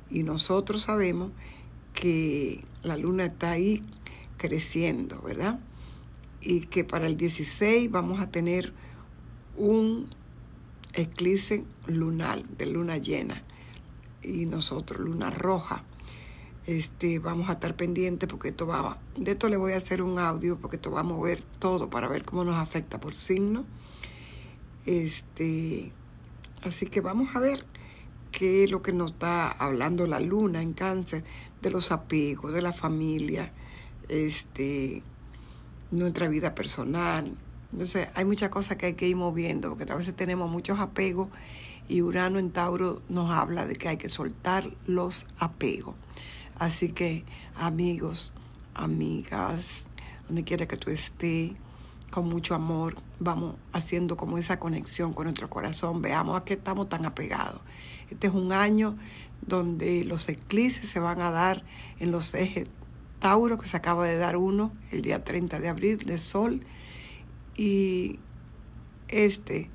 Y 0.09 0.23
nosotros 0.23 0.83
sabemos 0.83 1.31
que 1.93 2.63
la 2.81 2.95
luna 2.95 3.25
está 3.25 3.51
ahí 3.51 3.81
creciendo, 4.37 5.21
¿verdad? 5.21 5.59
Y 6.39 6.61
que 6.61 6.85
para 6.85 7.07
el 7.07 7.17
16 7.17 7.91
vamos 7.91 8.21
a 8.21 8.31
tener 8.31 8.71
un 9.57 10.09
eclipse 10.93 11.65
lunar, 11.87 12.41
de 12.47 12.67
luna 12.67 12.97
llena, 12.97 13.43
y 14.23 14.45
nosotros, 14.45 15.01
luna 15.01 15.29
roja. 15.29 15.83
Este, 16.67 17.19
vamos 17.19 17.47
a 17.49 17.53
estar 17.53 17.77
pendientes 17.77 18.27
porque 18.27 18.49
esto 18.49 18.67
va, 18.67 18.99
de 19.15 19.31
esto 19.31 19.47
le 19.47 19.55
voy 19.55 19.71
a 19.71 19.77
hacer 19.77 20.01
un 20.01 20.19
audio 20.19 20.57
porque 20.59 20.75
esto 20.75 20.91
va 20.91 20.99
a 20.99 21.03
mover 21.03 21.41
todo 21.41 21.89
para 21.89 22.09
ver 22.09 22.25
cómo 22.25 22.43
nos 22.43 22.57
afecta 22.57 22.99
por 22.99 23.13
signo. 23.13 23.63
Este, 24.85 25.93
así 26.63 26.87
que 26.87 26.99
vamos 26.99 27.37
a 27.37 27.39
ver 27.39 27.65
qué 28.33 28.65
es 28.65 28.69
lo 28.69 28.81
que 28.81 28.91
nos 28.91 29.11
está 29.11 29.49
hablando 29.49 30.07
la 30.07 30.19
luna 30.19 30.61
en 30.61 30.73
cáncer, 30.73 31.23
de 31.61 31.71
los 31.71 31.93
apegos, 31.93 32.53
de 32.53 32.61
la 32.61 32.73
familia, 32.73 33.53
este, 34.09 35.03
nuestra 35.91 36.27
vida 36.27 36.53
personal. 36.53 37.33
Entonces 37.71 38.09
hay 38.13 38.25
muchas 38.25 38.49
cosas 38.49 38.75
que 38.75 38.87
hay 38.87 38.93
que 38.95 39.07
ir 39.07 39.15
moviendo, 39.15 39.69
porque 39.69 39.89
a 39.89 39.95
veces 39.95 40.17
tenemos 40.17 40.51
muchos 40.51 40.79
apegos 40.79 41.29
y 41.87 42.01
Urano 42.01 42.39
en 42.39 42.51
Tauro 42.51 43.01
nos 43.07 43.31
habla 43.31 43.65
de 43.65 43.75
que 43.77 43.87
hay 43.87 43.97
que 43.97 44.09
soltar 44.09 44.69
los 44.85 45.27
apegos. 45.39 45.95
Así 46.59 46.91
que 46.91 47.23
amigos, 47.55 48.33
amigas, 48.73 49.85
donde 50.27 50.43
quiera 50.43 50.67
que 50.67 50.77
tú 50.77 50.89
estés, 50.89 51.51
con 52.09 52.29
mucho 52.29 52.55
amor, 52.55 52.95
vamos 53.19 53.55
haciendo 53.73 54.17
como 54.17 54.37
esa 54.37 54.59
conexión 54.59 55.13
con 55.13 55.25
nuestro 55.25 55.49
corazón. 55.49 56.01
Veamos 56.01 56.39
a 56.39 56.45
qué 56.45 56.53
estamos 56.53 56.89
tan 56.89 57.05
apegados. 57.05 57.61
Este 58.09 58.27
es 58.27 58.33
un 58.33 58.53
año 58.53 58.95
donde 59.45 60.03
los 60.05 60.29
eclipses 60.29 60.87
se 60.87 60.99
van 60.99 61.21
a 61.21 61.31
dar 61.31 61.63
en 61.99 62.11
los 62.11 62.33
ejes 62.33 62.69
Tauro, 63.19 63.57
que 63.57 63.67
se 63.67 63.77
acaba 63.77 64.05
de 64.05 64.17
dar 64.17 64.37
uno 64.37 64.71
el 64.91 65.01
día 65.01 65.23
30 65.23 65.59
de 65.59 65.69
abril 65.69 65.97
de 65.97 66.19
Sol, 66.19 66.61
y 67.55 68.19
este 69.07 69.69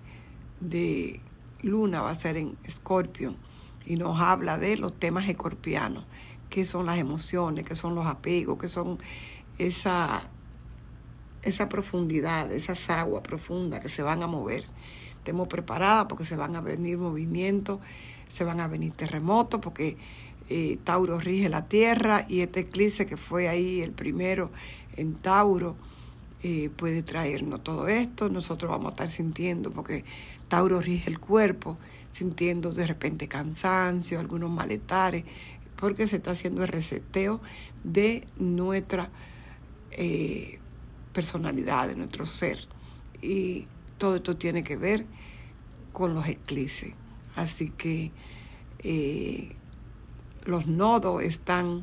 de 0.61 1.21
Luna 1.61 2.03
va 2.03 2.11
a 2.11 2.15
ser 2.15 2.37
en 2.37 2.57
Escorpio 2.65 3.35
y 3.85 3.97
nos 3.97 4.21
habla 4.21 4.59
de 4.59 4.77
los 4.77 4.97
temas 4.99 5.29
escorpianos 5.29 6.05
qué 6.53 6.67
son 6.67 6.85
las 6.85 6.99
emociones, 6.99 7.65
qué 7.65 7.75
son 7.75 7.95
los 7.95 8.07
apegos, 8.07 8.59
qué 8.59 8.69
son 8.69 8.99
esa, 9.57 10.29
esa 11.43 11.69
profundidad, 11.71 12.53
esas 12.53 12.91
aguas 12.91 13.23
profundas 13.23 13.81
que 13.81 13.89
se 13.89 14.03
van 14.03 14.23
a 14.23 14.27
mover. 14.27 14.67
Estemos 15.17 15.49
preparadas 15.49 16.05
porque 16.11 16.27
se 16.27 16.37
van 16.37 16.55
a 16.55 16.61
venir 16.61 16.99
movimientos, 16.99 17.81
se 18.29 18.45
van 18.45 18.61
a 18.61 18.69
venir 18.69 18.93
terremotos, 18.93 19.61
porque 19.61 19.97
eh, 20.51 20.79
Tauro 20.85 21.19
rige 21.19 21.49
la 21.49 21.69
tierra 21.69 22.27
y 22.29 22.41
este 22.41 22.61
eclipse 22.61 23.07
que 23.07 23.17
fue 23.17 23.49
ahí 23.49 23.81
el 23.81 23.93
primero 23.93 24.51
en 24.97 25.15
Tauro 25.15 25.75
eh, 26.43 26.69
puede 26.77 27.03
traernos 27.03 27.65
todo 27.65 27.89
esto. 27.89 28.29
Nosotros 28.29 28.71
vamos 28.71 28.89
a 28.89 28.91
estar 28.91 29.09
sintiendo, 29.09 29.73
porque 29.73 30.05
Tauro 30.49 30.83
rige 30.83 31.09
el 31.09 31.19
cuerpo, 31.19 31.79
sintiendo 32.11 32.73
de 32.73 32.87
repente 32.87 33.27
cansancio, 33.27 34.21
algunos 34.21 34.51
maletares, 34.51 35.25
porque 35.83 36.07
se 36.07 36.15
está 36.15 36.31
haciendo 36.31 36.63
el 36.63 36.69
reseteo 36.69 37.41
de 37.83 38.25
nuestra 38.39 39.11
eh, 39.91 40.61
personalidad, 41.13 41.89
de 41.89 41.97
nuestro 41.97 42.25
ser. 42.25 42.69
Y 43.21 43.67
todo 43.99 44.15
esto 44.15 44.37
tiene 44.37 44.63
que 44.63 44.77
ver 44.77 45.07
con 45.93 46.15
los 46.15 46.29
eclipses. 46.29 46.93
Así 47.35 47.71
que 47.71 48.13
eh, 48.85 49.57
los 50.45 50.69
nodos 50.69 51.21
están 51.21 51.83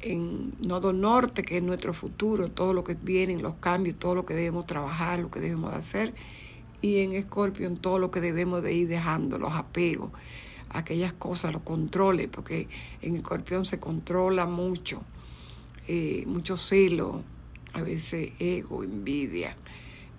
en 0.00 0.52
nodo 0.66 0.92
norte, 0.92 1.44
que 1.44 1.58
es 1.58 1.62
nuestro 1.62 1.94
futuro, 1.94 2.50
todo 2.50 2.72
lo 2.72 2.82
que 2.82 2.94
viene, 2.94 3.36
los 3.36 3.54
cambios, 3.54 3.94
todo 3.94 4.16
lo 4.16 4.26
que 4.26 4.34
debemos 4.34 4.66
trabajar, 4.66 5.20
lo 5.20 5.30
que 5.30 5.38
debemos 5.38 5.72
hacer. 5.72 6.16
Y 6.82 6.98
en 6.98 7.12
Escorpio, 7.12 7.72
todo 7.74 8.00
lo 8.00 8.10
que 8.10 8.20
debemos 8.20 8.64
de 8.64 8.74
ir 8.74 8.88
dejando, 8.88 9.38
los 9.38 9.52
apegos, 9.52 10.10
aquellas 10.74 11.12
cosas, 11.12 11.52
los 11.52 11.62
controles, 11.62 12.28
porque 12.28 12.68
en 13.00 13.16
escorpión 13.16 13.64
se 13.64 13.78
controla 13.80 14.44
mucho, 14.46 15.02
eh, 15.88 16.24
mucho 16.26 16.56
celo, 16.56 17.22
a 17.72 17.82
veces 17.82 18.32
ego, 18.38 18.84
envidia, 18.84 19.56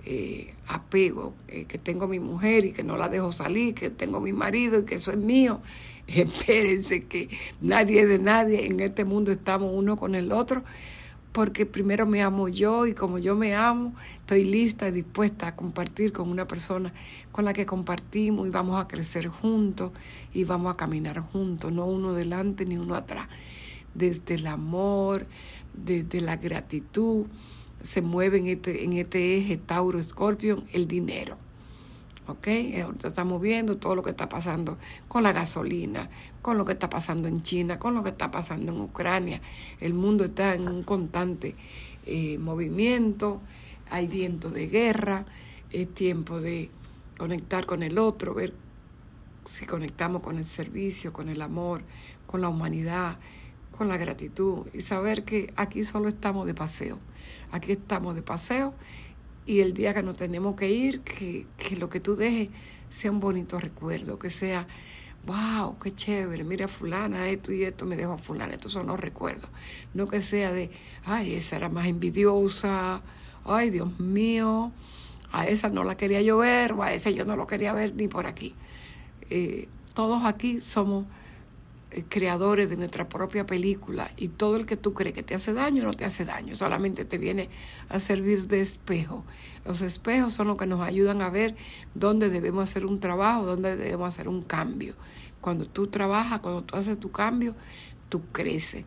eh, 0.05 0.53
apego, 0.67 1.33
eh, 1.47 1.65
que 1.65 1.77
tengo 1.77 2.07
mi 2.07 2.19
mujer 2.19 2.65
y 2.65 2.71
que 2.71 2.83
no 2.83 2.97
la 2.97 3.09
dejo 3.09 3.31
salir, 3.31 3.75
que 3.75 3.89
tengo 3.89 4.21
mi 4.21 4.33
marido 4.33 4.79
y 4.79 4.85
que 4.85 4.95
eso 4.95 5.11
es 5.11 5.17
mío. 5.17 5.61
Espérense 6.07 7.05
que 7.05 7.29
nadie 7.61 8.01
es 8.01 8.07
de 8.07 8.19
nadie, 8.19 8.65
en 8.65 8.79
este 8.79 9.05
mundo 9.05 9.31
estamos 9.31 9.71
uno 9.73 9.97
con 9.97 10.15
el 10.15 10.31
otro 10.31 10.63
porque 11.35 11.65
primero 11.65 12.05
me 12.05 12.21
amo 12.21 12.47
yo 12.47 12.87
y 12.87 12.93
como 12.93 13.19
yo 13.19 13.35
me 13.35 13.55
amo, 13.55 13.93
estoy 14.21 14.45
lista 14.45 14.87
y 14.87 14.91
dispuesta 14.91 15.47
a 15.47 15.55
compartir 15.57 16.13
con 16.13 16.29
una 16.29 16.47
persona 16.47 16.93
con 17.33 17.43
la 17.43 17.51
que 17.51 17.65
compartimos 17.65 18.47
y 18.47 18.51
vamos 18.51 18.79
a 18.79 18.87
crecer 18.87 19.27
juntos 19.27 19.91
y 20.33 20.45
vamos 20.45 20.73
a 20.73 20.77
caminar 20.77 21.19
juntos, 21.19 21.73
no 21.73 21.87
uno 21.87 22.13
delante 22.13 22.65
ni 22.65 22.77
uno 22.77 22.95
atrás. 22.95 23.27
Desde 23.93 24.35
el 24.35 24.47
amor, 24.47 25.27
desde 25.73 26.21
la 26.21 26.37
gratitud, 26.37 27.25
se 27.83 28.01
mueve 28.01 28.37
en 28.37 28.47
este, 28.47 28.85
en 28.85 28.93
este 28.93 29.35
eje 29.37 29.57
Tauro-Scorpion 29.57 30.63
el 30.71 30.87
dinero. 30.87 31.37
¿Ok? 32.27 32.47
Ahorita 32.83 33.07
estamos 33.07 33.41
viendo 33.41 33.77
todo 33.77 33.95
lo 33.95 34.03
que 34.03 34.11
está 34.11 34.29
pasando 34.29 34.77
con 35.07 35.23
la 35.23 35.31
gasolina, 35.31 36.09
con 36.41 36.57
lo 36.57 36.65
que 36.65 36.73
está 36.73 36.89
pasando 36.89 37.27
en 37.27 37.41
China, 37.41 37.79
con 37.79 37.95
lo 37.95 38.03
que 38.03 38.09
está 38.09 38.31
pasando 38.31 38.71
en 38.71 38.81
Ucrania. 38.81 39.41
El 39.79 39.93
mundo 39.93 40.25
está 40.25 40.55
en 40.55 40.67
un 40.67 40.83
constante 40.83 41.55
eh, 42.05 42.37
movimiento, 42.37 43.41
hay 43.89 44.07
viento 44.07 44.49
de 44.49 44.67
guerra, 44.67 45.25
es 45.71 45.93
tiempo 45.93 46.39
de 46.39 46.69
conectar 47.17 47.65
con 47.65 47.83
el 47.83 47.97
otro, 47.97 48.33
ver 48.33 48.53
si 49.43 49.65
conectamos 49.65 50.21
con 50.21 50.37
el 50.37 50.45
servicio, 50.45 51.13
con 51.13 51.29
el 51.29 51.41
amor, 51.41 51.83
con 52.25 52.41
la 52.41 52.49
humanidad, 52.49 53.17
con 53.71 53.87
la 53.87 53.97
gratitud 53.97 54.67
y 54.73 54.81
saber 54.81 55.23
que 55.23 55.53
aquí 55.55 55.83
solo 55.83 56.07
estamos 56.07 56.45
de 56.45 56.53
paseo. 56.53 56.97
Aquí 57.51 57.71
estamos 57.71 58.15
de 58.15 58.21
paseo 58.21 58.73
y 59.45 59.59
el 59.59 59.73
día 59.73 59.93
que 59.93 60.03
nos 60.03 60.15
tenemos 60.15 60.55
que 60.55 60.69
ir, 60.69 61.01
que, 61.01 61.45
lo 61.77 61.89
que 61.89 61.99
tú 61.99 62.15
dejes 62.15 62.49
sea 62.89 63.11
un 63.11 63.19
bonito 63.19 63.59
recuerdo, 63.59 64.17
que 64.17 64.29
sea 64.29 64.67
wow, 65.25 65.77
qué 65.79 65.91
chévere, 65.91 66.43
mira 66.43 66.67
fulana, 66.67 67.27
esto 67.29 67.51
y 67.51 67.63
esto 67.63 67.85
me 67.85 67.97
dejó 67.97 68.13
a 68.13 68.17
fulana, 68.17 68.53
estos 68.53 68.73
son 68.73 68.87
los 68.87 68.99
recuerdos. 68.99 69.49
No 69.93 70.07
que 70.07 70.21
sea 70.21 70.51
de, 70.51 70.69
ay, 71.03 71.33
esa 71.33 71.55
era 71.55 71.67
más 71.67 71.87
envidiosa, 71.87 73.01
ay, 73.43 73.71
Dios 73.71 73.99
mío, 73.99 74.71
a 75.31 75.47
esa 75.47 75.69
no 75.69 75.83
la 75.83 75.97
quería 75.97 76.21
yo 76.21 76.37
ver, 76.37 76.73
o 76.73 76.83
a 76.83 76.93
ese 76.93 77.13
yo 77.15 77.25
no 77.25 77.35
lo 77.35 77.47
quería 77.47 77.73
ver 77.73 77.95
ni 77.95 78.07
por 78.07 78.27
aquí. 78.27 78.53
Eh, 79.29 79.67
todos 79.95 80.25
aquí 80.25 80.59
somos 80.59 81.05
creadores 82.03 82.69
de 82.69 82.77
nuestra 82.77 83.07
propia 83.07 83.45
película 83.45 84.11
y 84.17 84.27
todo 84.27 84.57
el 84.57 84.65
que 84.65 84.75
tú 84.75 84.93
crees 84.93 85.13
que 85.13 85.23
te 85.23 85.35
hace 85.35 85.53
daño 85.53 85.83
no 85.83 85.93
te 85.93 86.05
hace 86.05 86.25
daño, 86.25 86.55
solamente 86.55 87.05
te 87.05 87.17
viene 87.17 87.49
a 87.89 87.99
servir 87.99 88.47
de 88.47 88.61
espejo. 88.61 89.23
Los 89.65 89.81
espejos 89.81 90.33
son 90.33 90.47
los 90.47 90.57
que 90.57 90.67
nos 90.67 90.81
ayudan 90.81 91.21
a 91.21 91.29
ver 91.29 91.55
dónde 91.93 92.29
debemos 92.29 92.63
hacer 92.63 92.85
un 92.85 92.99
trabajo, 92.99 93.45
dónde 93.45 93.77
debemos 93.77 94.09
hacer 94.09 94.27
un 94.27 94.41
cambio. 94.41 94.95
Cuando 95.41 95.65
tú 95.65 95.87
trabajas, 95.87 96.39
cuando 96.39 96.63
tú 96.63 96.75
haces 96.75 96.99
tu 96.99 97.11
cambio, 97.11 97.55
tú 98.09 98.23
creces. 98.31 98.83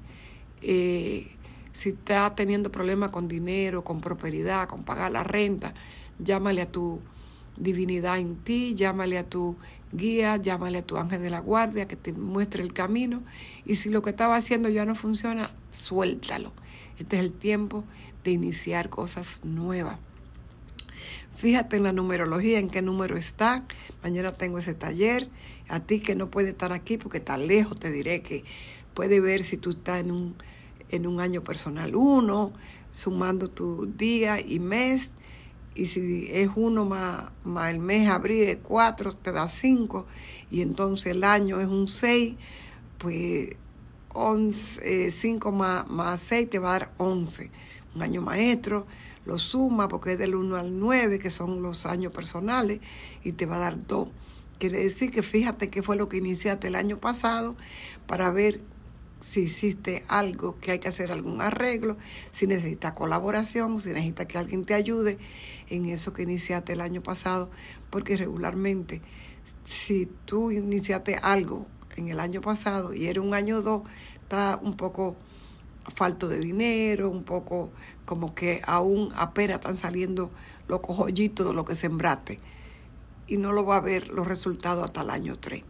Eh, 0.60 1.26
si 1.72 1.90
estás 1.90 2.34
teniendo 2.34 2.72
problemas 2.72 3.10
con 3.10 3.28
dinero, 3.28 3.84
con 3.84 4.00
prosperidad, 4.00 4.68
con 4.68 4.82
pagar 4.82 5.12
la 5.12 5.22
renta, 5.22 5.74
llámale 6.18 6.62
a 6.62 6.70
tu 6.70 7.00
divinidad 7.56 8.18
en 8.18 8.36
ti, 8.36 8.74
llámale 8.74 9.18
a 9.18 9.28
tu 9.28 9.56
guía, 9.92 10.36
llámale 10.36 10.78
a 10.78 10.86
tu 10.86 10.96
ángel 10.96 11.22
de 11.22 11.30
la 11.30 11.40
guardia 11.40 11.88
que 11.88 11.96
te 11.96 12.12
muestre 12.12 12.62
el 12.62 12.72
camino. 12.72 13.22
Y 13.64 13.76
si 13.76 13.88
lo 13.88 14.02
que 14.02 14.10
estaba 14.10 14.36
haciendo 14.36 14.68
ya 14.68 14.84
no 14.84 14.94
funciona, 14.94 15.50
suéltalo. 15.70 16.52
Este 16.98 17.16
es 17.16 17.22
el 17.22 17.32
tiempo 17.32 17.84
de 18.24 18.32
iniciar 18.32 18.88
cosas 18.88 19.44
nuevas. 19.44 19.98
Fíjate 21.34 21.76
en 21.76 21.84
la 21.84 21.92
numerología, 21.92 22.58
en 22.58 22.68
qué 22.68 22.82
número 22.82 23.16
está. 23.16 23.64
Mañana 24.02 24.32
tengo 24.32 24.58
ese 24.58 24.74
taller. 24.74 25.28
A 25.68 25.80
ti 25.80 26.00
que 26.00 26.16
no 26.16 26.30
puede 26.30 26.48
estar 26.48 26.72
aquí 26.72 26.98
porque 26.98 27.18
está 27.18 27.36
lejos, 27.36 27.78
te 27.78 27.90
diré 27.92 28.22
que 28.22 28.42
puede 28.94 29.20
ver 29.20 29.44
si 29.44 29.56
tú 29.56 29.70
estás 29.70 30.00
en 30.00 30.10
un, 30.10 30.34
en 30.90 31.06
un 31.06 31.20
año 31.20 31.44
personal 31.44 31.94
1, 31.94 32.52
sumando 32.90 33.48
tu 33.48 33.86
día 33.86 34.40
y 34.40 34.58
mes 34.58 35.14
y 35.78 35.86
si 35.86 36.26
es 36.32 36.50
uno 36.56 36.84
más, 36.84 37.26
más 37.44 37.70
el 37.70 37.78
mes 37.78 38.08
abril 38.08 38.48
es 38.48 38.58
cuatro, 38.60 39.12
te 39.12 39.30
da 39.30 39.46
cinco, 39.46 40.06
y 40.50 40.62
entonces 40.62 41.12
el 41.12 41.22
año 41.22 41.60
es 41.60 41.68
un 41.68 41.86
seis, 41.86 42.34
pues 42.98 43.50
once, 44.12 45.06
eh, 45.06 45.12
cinco 45.12 45.52
más, 45.52 45.88
más 45.88 46.20
seis 46.20 46.50
te 46.50 46.58
va 46.58 46.74
a 46.74 46.78
dar 46.80 46.94
once. 46.98 47.52
Un 47.94 48.02
año 48.02 48.20
maestro, 48.20 48.88
lo 49.24 49.38
suma 49.38 49.86
porque 49.86 50.14
es 50.14 50.18
del 50.18 50.34
1 50.34 50.56
al 50.56 50.80
9, 50.80 51.20
que 51.20 51.30
son 51.30 51.62
los 51.62 51.86
años 51.86 52.12
personales, 52.12 52.80
y 53.22 53.32
te 53.32 53.46
va 53.46 53.56
a 53.56 53.60
dar 53.60 53.86
dos. 53.86 54.08
Quiere 54.58 54.78
decir 54.78 55.12
que 55.12 55.22
fíjate 55.22 55.70
qué 55.70 55.84
fue 55.84 55.94
lo 55.94 56.08
que 56.08 56.16
iniciaste 56.16 56.66
el 56.66 56.74
año 56.74 56.98
pasado 56.98 57.54
para 58.08 58.32
ver 58.32 58.60
si 59.20 59.40
hiciste 59.42 60.04
algo 60.08 60.58
que 60.60 60.72
hay 60.72 60.78
que 60.78 60.88
hacer 60.88 61.10
algún 61.10 61.40
arreglo, 61.40 61.96
si 62.30 62.46
necesitas 62.46 62.92
colaboración, 62.92 63.80
si 63.80 63.90
necesitas 63.90 64.26
que 64.26 64.38
alguien 64.38 64.64
te 64.64 64.74
ayude 64.74 65.18
en 65.68 65.86
eso 65.86 66.12
que 66.12 66.22
iniciaste 66.22 66.72
el 66.72 66.80
año 66.80 67.02
pasado, 67.02 67.50
porque 67.90 68.16
regularmente 68.16 69.02
si 69.64 70.06
tú 70.24 70.50
iniciaste 70.50 71.16
algo 71.16 71.66
en 71.96 72.08
el 72.08 72.20
año 72.20 72.40
pasado 72.40 72.94
y 72.94 73.06
era 73.06 73.20
un 73.20 73.34
año 73.34 73.58
o 73.58 73.62
dos, 73.62 73.82
está 74.14 74.58
un 74.62 74.74
poco 74.74 75.16
falto 75.94 76.28
de 76.28 76.38
dinero, 76.38 77.10
un 77.10 77.24
poco 77.24 77.70
como 78.04 78.34
que 78.34 78.60
aún 78.66 79.10
apenas 79.16 79.56
están 79.56 79.76
saliendo 79.76 80.30
los 80.68 80.80
cojollitos 80.80 81.46
de 81.46 81.54
lo 81.54 81.64
que 81.64 81.74
sembraste 81.74 82.38
y 83.26 83.36
no 83.36 83.52
lo 83.52 83.64
va 83.64 83.76
a 83.76 83.80
ver 83.80 84.08
los 84.08 84.26
resultados 84.26 84.84
hasta 84.84 85.02
el 85.02 85.10
año 85.10 85.36
3. 85.36 85.64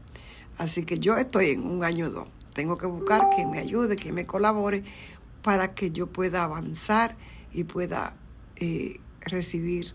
Así 0.59 0.85
que 0.85 0.99
yo 0.99 1.17
estoy 1.17 1.51
en 1.51 1.65
un 1.65 1.85
año 1.85 2.11
2 2.11 2.27
tengo 2.59 2.77
que 2.77 2.87
buscar 2.87 3.31
que 3.31 3.47
me 3.47 3.61
ayude, 3.61 3.95
que 3.95 4.11
me 4.11 4.27
colabore 4.27 4.83
para 5.45 5.77
que 5.77 5.93
yo 5.93 6.09
pueda 6.09 6.43
avanzar 6.43 7.17
y 7.53 7.63
pueda 7.63 8.17
eh, 8.57 8.99
recibir 9.21 9.95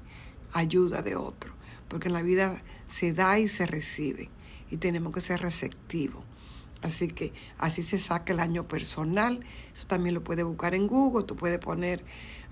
ayuda 0.53 1.01
de 1.01 1.17
otro. 1.17 1.51
Porque 1.89 2.07
en 2.07 2.13
la 2.13 2.21
vida 2.21 2.63
se 2.87 3.11
da 3.11 3.37
y 3.37 3.49
se 3.49 3.65
recibe 3.65 4.29
y 4.71 4.77
tenemos 4.77 5.11
que 5.11 5.19
ser 5.19 5.41
receptivos. 5.41 6.23
Así 6.81 7.09
que 7.09 7.33
así 7.57 7.83
se 7.83 7.99
saca 7.99 8.31
el 8.31 8.39
año 8.39 8.65
personal. 8.65 9.41
Eso 9.73 9.87
también 9.87 10.15
lo 10.15 10.23
puedes 10.23 10.45
buscar 10.45 10.73
en 10.73 10.87
Google. 10.87 11.25
Tú 11.25 11.35
puedes 11.35 11.59
poner 11.59 12.01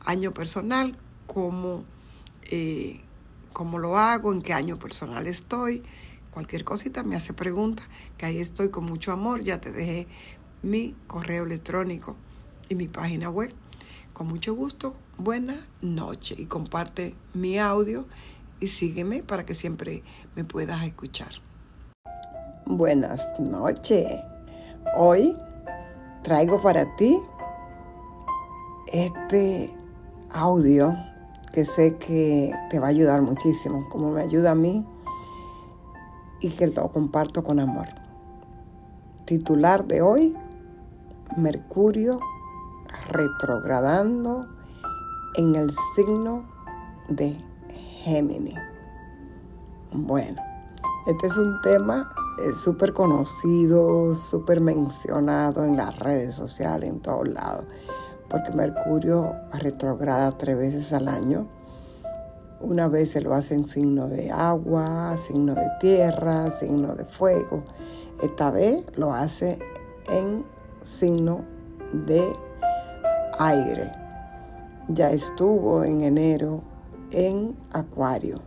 año 0.03 0.33
personal, 0.33 0.97
como, 1.25 1.85
eh, 2.49 2.99
cómo 3.53 3.79
lo 3.79 3.97
hago, 3.97 4.33
en 4.33 4.41
qué 4.41 4.51
año 4.51 4.75
personal 4.75 5.25
estoy 5.25 5.83
Cualquier 6.31 6.63
cosita 6.63 7.03
me 7.03 7.17
hace 7.17 7.33
pregunta, 7.33 7.83
que 8.17 8.25
ahí 8.25 8.39
estoy 8.39 8.69
con 8.69 8.85
mucho 8.85 9.11
amor. 9.11 9.43
Ya 9.43 9.59
te 9.59 9.71
dejé 9.71 10.07
mi 10.63 10.95
correo 11.07 11.43
electrónico 11.43 12.15
y 12.69 12.75
mi 12.75 12.87
página 12.87 13.29
web. 13.29 13.53
Con 14.13 14.27
mucho 14.27 14.55
gusto, 14.55 14.95
buena 15.17 15.55
noche 15.81 16.35
y 16.37 16.45
comparte 16.45 17.15
mi 17.33 17.59
audio 17.59 18.05
y 18.61 18.67
sígueme 18.67 19.23
para 19.23 19.45
que 19.45 19.55
siempre 19.55 20.03
me 20.35 20.45
puedas 20.45 20.83
escuchar. 20.85 21.31
Buenas 22.65 23.37
noches. 23.37 24.07
Hoy 24.95 25.33
traigo 26.23 26.61
para 26.61 26.95
ti 26.95 27.19
este 28.87 29.75
audio 30.29 30.95
que 31.51 31.65
sé 31.65 31.97
que 31.97 32.53
te 32.69 32.79
va 32.79 32.87
a 32.87 32.89
ayudar 32.91 33.21
muchísimo, 33.21 33.89
como 33.89 34.11
me 34.11 34.21
ayuda 34.21 34.51
a 34.51 34.55
mí 34.55 34.85
y 36.41 36.49
que 36.49 36.67
lo 36.67 36.91
comparto 36.91 37.43
con 37.43 37.59
amor. 37.59 37.87
Titular 39.25 39.85
de 39.85 40.01
hoy, 40.01 40.35
Mercurio 41.37 42.19
retrogradando 43.09 44.47
en 45.35 45.55
el 45.55 45.71
signo 45.95 46.43
de 47.07 47.37
Géminis. 48.03 48.59
Bueno, 49.93 50.41
este 51.07 51.27
es 51.27 51.37
un 51.37 51.61
tema 51.61 52.11
eh, 52.39 52.53
súper 52.55 52.93
conocido, 52.93 54.13
súper 54.15 54.61
mencionado 54.61 55.63
en 55.63 55.77
las 55.77 55.99
redes 55.99 56.35
sociales, 56.35 56.89
en 56.89 56.99
todos 56.99 57.27
lados, 57.27 57.65
porque 58.29 58.51
Mercurio 58.51 59.35
retrograda 59.53 60.37
tres 60.37 60.57
veces 60.57 60.93
al 60.93 61.07
año 61.07 61.47
una 62.63 62.87
vez 62.87 63.11
se 63.11 63.21
lo 63.21 63.33
hace 63.33 63.55
en 63.55 63.65
signo 63.65 64.07
de 64.07 64.31
agua, 64.31 65.17
signo 65.17 65.55
de 65.55 65.67
tierra, 65.79 66.51
signo 66.51 66.95
de 66.95 67.05
fuego. 67.05 67.63
Esta 68.21 68.51
vez 68.51 68.85
lo 68.97 69.13
hace 69.13 69.59
en 70.09 70.45
signo 70.83 71.41
de 71.93 72.23
aire. 73.39 73.91
Ya 74.87 75.11
estuvo 75.11 75.83
en 75.83 76.01
enero 76.01 76.61
en 77.11 77.55
Acuario. 77.71 78.39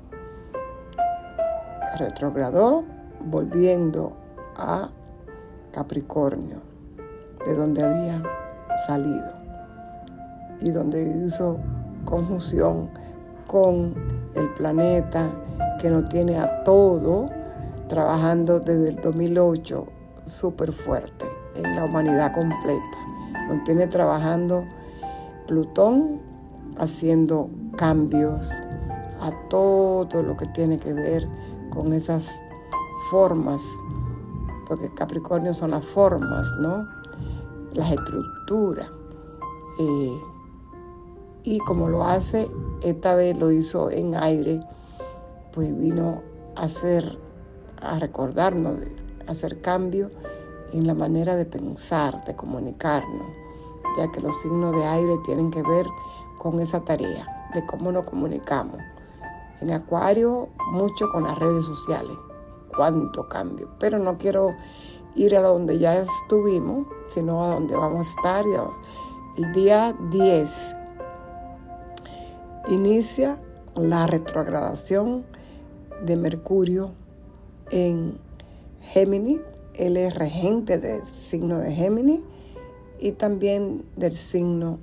Retrogradó 1.98 2.84
volviendo 3.20 4.16
a 4.56 4.90
Capricornio, 5.72 6.60
de 7.46 7.54
donde 7.54 7.82
había 7.82 8.22
salido 8.86 9.32
y 10.60 10.70
donde 10.70 11.02
hizo 11.26 11.58
conjunción 12.04 12.90
con 13.46 13.94
el 14.34 14.48
planeta 14.54 15.30
que 15.80 15.90
nos 15.90 16.08
tiene 16.08 16.38
a 16.38 16.62
todo 16.64 17.26
trabajando 17.88 18.60
desde 18.60 18.88
el 18.88 18.96
2008 18.96 19.86
súper 20.24 20.72
fuerte 20.72 21.26
en 21.54 21.76
la 21.76 21.84
humanidad 21.84 22.32
completa. 22.32 22.98
Nos 23.48 23.64
tiene 23.64 23.86
trabajando 23.86 24.64
Plutón 25.46 26.20
haciendo 26.78 27.50
cambios 27.76 28.50
a 29.20 29.30
todo 29.48 30.22
lo 30.22 30.36
que 30.36 30.46
tiene 30.46 30.78
que 30.78 30.92
ver 30.92 31.28
con 31.70 31.92
esas 31.92 32.30
formas, 33.10 33.62
porque 34.66 34.92
Capricornio 34.94 35.54
son 35.54 35.72
las 35.72 35.84
formas, 35.84 36.48
¿no? 36.58 36.88
Las 37.74 37.92
estructuras. 37.92 38.88
Eh, 39.78 40.20
y 41.44 41.58
como 41.58 41.88
lo 41.88 42.04
hace, 42.04 42.50
esta 42.82 43.14
vez 43.14 43.36
lo 43.36 43.52
hizo 43.52 43.90
en 43.90 44.16
aire, 44.16 44.60
pues 45.52 45.78
vino 45.78 46.22
a 46.56 46.62
hacer, 46.62 47.18
a 47.80 47.98
recordarnos, 47.98 48.78
a 49.28 49.30
hacer 49.30 49.60
cambio 49.60 50.10
en 50.72 50.86
la 50.86 50.94
manera 50.94 51.36
de 51.36 51.44
pensar, 51.44 52.24
de 52.24 52.34
comunicarnos, 52.34 53.26
ya 53.98 54.10
que 54.10 54.22
los 54.22 54.40
signos 54.40 54.74
de 54.74 54.86
aire 54.86 55.18
tienen 55.26 55.50
que 55.50 55.62
ver 55.62 55.86
con 56.38 56.60
esa 56.60 56.80
tarea, 56.80 57.50
de 57.52 57.64
cómo 57.66 57.92
nos 57.92 58.06
comunicamos. 58.06 58.78
En 59.60 59.70
Acuario, 59.70 60.48
mucho 60.72 61.10
con 61.12 61.24
las 61.24 61.38
redes 61.38 61.66
sociales, 61.66 62.16
cuánto 62.74 63.28
cambio, 63.28 63.68
pero 63.78 63.98
no 63.98 64.16
quiero 64.16 64.54
ir 65.14 65.36
a 65.36 65.42
donde 65.42 65.78
ya 65.78 65.94
estuvimos, 65.96 66.86
sino 67.08 67.44
a 67.44 67.54
donde 67.54 67.76
vamos 67.76 68.06
a 68.06 68.10
estar 68.10 68.44
el 69.36 69.52
día 69.52 69.94
10 70.10 70.83
inicia 72.68 73.38
la 73.76 74.06
retrogradación 74.06 75.24
de 76.04 76.16
Mercurio 76.16 76.92
en 77.70 78.18
Géminis 78.80 79.40
Él 79.74 79.96
es 79.96 80.14
regente 80.14 80.78
del 80.78 81.04
signo 81.04 81.58
de 81.58 81.72
Géminis 81.72 82.20
y 82.98 83.12
también 83.12 83.84
del 83.96 84.14
signo 84.14 84.78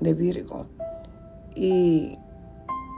de 0.00 0.14
Virgo. 0.14 0.66
Y 1.54 2.18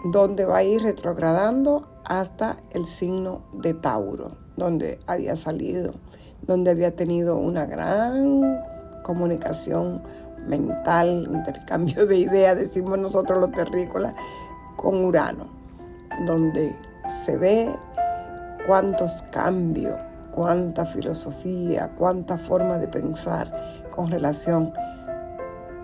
donde 0.05 0.45
va 0.45 0.59
a 0.59 0.65
ir 0.65 0.83
retrogradando 0.83 1.89
hasta 2.05 2.59
el 2.73 2.87
signo 2.87 3.43
de 3.53 3.75
Tauro, 3.75 4.33
donde 4.57 5.01
había 5.07 5.35
salido, 5.35 5.95
donde 6.43 6.71
había 6.71 6.95
tenido 6.95 7.37
una 7.37 7.67
gran 7.67 8.63
comunicación 9.03 10.03
mental, 10.47 11.27
intercambio 11.31 12.07
de 12.07 12.19
ideas, 12.19 12.57
decimos 12.57 12.99
nosotros 12.99 13.39
los 13.39 13.53
terrícolas, 13.53 14.15
con 14.77 15.05
Urano, 15.05 15.47
donde 16.27 16.77
se 17.25 17.37
ve 17.37 17.71
cuántos 18.67 19.23
cambios, 19.31 19.97
cuánta 20.33 20.85
filosofía, 20.85 21.93
cuánta 21.97 22.39
forma 22.39 22.79
de 22.79 22.89
pensar 22.89 23.53
con 23.91 24.09
relación 24.09 24.73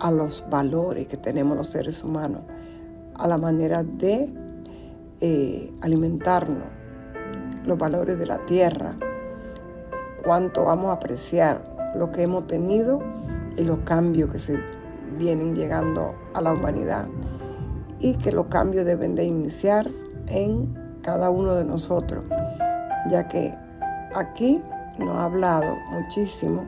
a 0.00 0.10
los 0.10 0.44
valores 0.48 1.06
que 1.06 1.16
tenemos 1.16 1.56
los 1.56 1.68
seres 1.68 2.02
humanos, 2.02 2.42
a 3.14 3.28
la 3.28 3.38
manera 3.38 3.82
de 3.82 4.32
eh, 5.20 5.72
alimentarnos, 5.82 6.68
los 7.64 7.78
valores 7.78 8.18
de 8.18 8.26
la 8.26 8.38
tierra, 8.46 8.96
cuánto 10.24 10.64
vamos 10.64 10.90
a 10.90 10.94
apreciar 10.94 11.62
lo 11.94 12.10
que 12.10 12.22
hemos 12.22 12.46
tenido 12.46 13.02
y 13.60 13.64
los 13.64 13.80
cambios 13.80 14.32
que 14.32 14.38
se 14.38 14.58
vienen 15.18 15.54
llegando 15.54 16.14
a 16.34 16.40
la 16.40 16.54
humanidad 16.54 17.08
y 17.98 18.16
que 18.16 18.32
los 18.32 18.46
cambios 18.46 18.86
deben 18.86 19.14
de 19.14 19.24
iniciar 19.24 19.86
en 20.28 20.74
cada 21.02 21.28
uno 21.28 21.54
de 21.54 21.64
nosotros, 21.64 22.24
ya 23.10 23.28
que 23.28 23.54
aquí 24.14 24.62
nos 24.98 25.10
ha 25.10 25.24
hablado 25.24 25.76
muchísimo. 25.92 26.64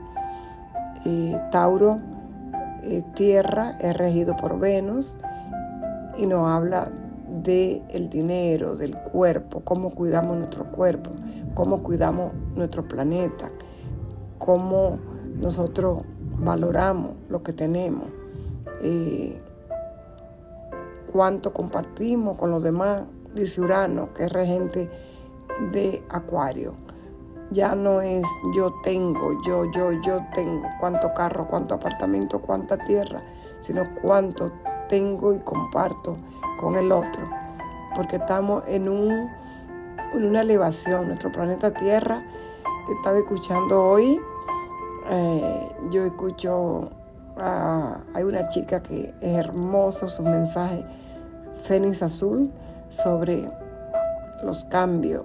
y 1.05 1.35
Tauro, 1.51 1.99
eh, 2.83 3.03
tierra, 3.15 3.77
es 3.81 3.97
regido 3.97 4.37
por 4.37 4.59
Venus 4.61 5.19
y 6.19 6.27
nos 6.27 6.47
habla 6.47 6.89
del 7.43 7.83
el 7.89 8.11
dinero, 8.11 8.77
del 8.77 8.97
cuerpo, 8.99 9.63
cómo 9.65 9.91
cuidamos 9.91 10.37
nuestro 10.37 10.71
cuerpo, 10.71 11.11
cómo 11.55 11.83
cuidamos 11.83 12.33
nuestro 12.55 12.87
planeta, 12.87 13.51
cómo 14.39 14.99
nosotros 15.41 16.05
valoramos 16.39 17.15
lo 17.29 17.43
que 17.43 17.53
tenemos, 17.53 18.09
eh, 18.83 19.41
cuánto 21.13 21.53
compartimos 21.53 22.37
con 22.37 22.51
los 22.51 22.63
demás, 22.63 23.03
dice 23.35 23.61
Urano, 23.61 24.13
que 24.15 24.25
es 24.25 24.33
regente 24.33 24.91
de 25.73 26.03
Acuario. 26.11 26.75
Ya 27.51 27.75
no 27.75 28.01
es 28.01 28.27
yo 28.55 28.73
tengo, 28.83 29.43
yo, 29.47 29.71
yo, 29.73 29.93
yo 30.01 30.21
tengo, 30.35 30.67
cuánto 30.81 31.13
carro, 31.13 31.47
cuánto 31.47 31.75
apartamento, 31.75 32.41
cuánta 32.41 32.79
tierra, 32.79 33.23
sino 33.61 33.83
cuánto 34.01 34.51
tengo 34.89 35.33
y 35.35 35.39
comparto 35.41 36.17
con 36.61 36.77
el 36.77 36.93
otro. 36.93 37.29
Porque 37.95 38.17
estamos 38.17 38.65
en, 38.67 38.89
un, 38.89 39.31
en 40.13 40.25
una 40.25 40.43
elevación. 40.43 41.07
Nuestro 41.07 41.33
planeta 41.33 41.73
Tierra, 41.73 42.23
estaba 42.99 43.19
escuchando 43.19 43.83
hoy, 43.83 44.21
eh, 45.11 45.69
yo 45.91 46.05
escucho, 46.05 46.91
hay 47.37 48.23
una 48.23 48.49
chica 48.49 48.83
que 48.83 49.15
es 49.21 49.37
hermoso 49.37 50.07
su 50.07 50.23
mensaje, 50.23 50.85
Fénix 51.65 52.03
Azul, 52.03 52.51
sobre 52.91 53.49
los 54.43 54.65
cambios 54.65 55.25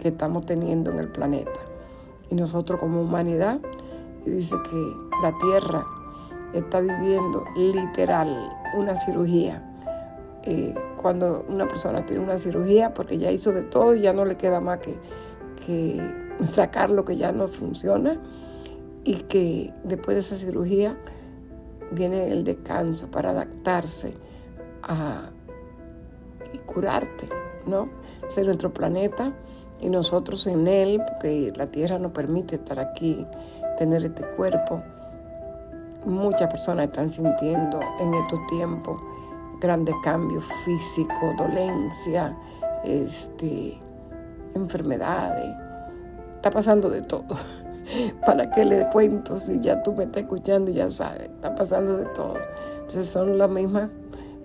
que 0.00 0.08
estamos 0.08 0.46
teniendo 0.46 0.90
en 0.90 0.98
el 0.98 1.08
planeta. 1.08 1.60
Y 2.30 2.34
nosotros 2.34 2.78
como 2.78 3.00
humanidad, 3.00 3.58
dice 4.24 4.56
que 4.70 4.92
la 5.22 5.32
Tierra 5.38 5.84
está 6.52 6.80
viviendo 6.80 7.44
literal 7.56 8.50
una 8.76 8.96
cirugía. 8.96 9.64
Eh, 10.44 10.74
cuando 11.00 11.44
una 11.48 11.66
persona 11.66 12.06
tiene 12.06 12.22
una 12.22 12.38
cirugía, 12.38 12.94
porque 12.94 13.18
ya 13.18 13.30
hizo 13.30 13.52
de 13.52 13.62
todo 13.62 13.94
y 13.94 14.02
ya 14.02 14.12
no 14.12 14.24
le 14.24 14.36
queda 14.36 14.60
más 14.60 14.78
que, 14.78 14.98
que 15.66 16.00
sacar 16.46 16.90
lo 16.90 17.04
que 17.04 17.16
ya 17.16 17.32
no 17.32 17.48
funciona, 17.48 18.18
y 19.08 19.22
que 19.22 19.72
después 19.84 20.16
de 20.16 20.20
esa 20.20 20.36
cirugía 20.36 20.98
viene 21.90 22.30
el 22.30 22.44
descanso 22.44 23.10
para 23.10 23.30
adaptarse 23.30 24.12
a 24.82 25.30
y 26.52 26.58
curarte, 26.58 27.26
¿no? 27.64 27.88
Ser 28.28 28.44
nuestro 28.44 28.72
planeta 28.74 29.32
y 29.80 29.88
nosotros 29.88 30.46
en 30.46 30.66
él, 30.66 31.00
porque 31.06 31.50
la 31.56 31.68
Tierra 31.68 31.98
no 31.98 32.12
permite 32.12 32.56
estar 32.56 32.78
aquí, 32.78 33.26
tener 33.78 34.04
este 34.04 34.24
cuerpo 34.24 34.82
Muchas 36.04 36.48
personas 36.48 36.86
están 36.86 37.12
sintiendo 37.12 37.80
en 37.98 38.14
estos 38.14 38.46
tiempos 38.46 39.00
grandes 39.60 39.94
cambios 40.04 40.44
físicos, 40.64 41.36
dolencia, 41.36 42.36
este, 42.84 43.78
enfermedades. 44.54 45.56
Está 46.36 46.50
pasando 46.50 46.88
de 46.88 47.02
todo. 47.02 47.36
¿Para 48.26 48.50
qué 48.50 48.64
le 48.64 48.88
cuento 48.90 49.36
si 49.36 49.60
ya 49.60 49.82
tú 49.82 49.94
me 49.94 50.04
estás 50.04 50.24
escuchando 50.24 50.70
y 50.70 50.74
ya 50.74 50.90
sabes? 50.90 51.22
Está 51.22 51.54
pasando 51.54 51.96
de 51.96 52.06
todo. 52.06 52.34
Entonces 52.80 53.08
son 53.08 53.38
la 53.38 53.48
misma 53.48 53.90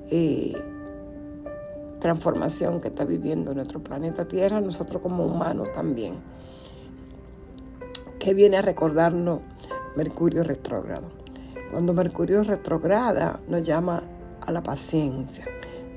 eh, 0.10 0.54
transformación 2.00 2.82
que 2.82 2.90
está 2.90 3.06
viviendo 3.06 3.54
nuestro 3.54 3.82
planeta 3.82 4.28
Tierra, 4.28 4.62
nosotros 4.62 5.02
como 5.02 5.26
humanos 5.26 5.72
también. 5.74 6.16
Que 8.20 8.34
viene 8.34 8.58
a 8.58 8.62
recordarnos 8.62 9.40
Mercurio 9.96 10.44
retrógrado. 10.44 11.12
Cuando 11.72 11.94
Mercurio 11.94 12.44
retrograda, 12.44 13.40
nos 13.48 13.64
llama 13.64 14.04
a 14.46 14.52
la 14.52 14.62
paciencia, 14.62 15.46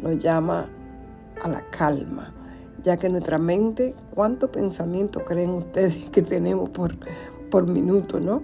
nos 0.00 0.18
llama 0.18 0.68
a 1.42 1.48
la 1.48 1.62
calma, 1.70 2.32
ya 2.82 2.96
que 2.96 3.08
nuestra 3.08 3.38
mente, 3.38 3.94
¿cuántos 4.14 4.50
pensamientos 4.50 5.22
creen 5.26 5.50
ustedes 5.50 6.08
que 6.10 6.22
tenemos 6.22 6.70
por, 6.70 6.96
por 7.50 7.68
minuto, 7.68 8.20
no? 8.20 8.42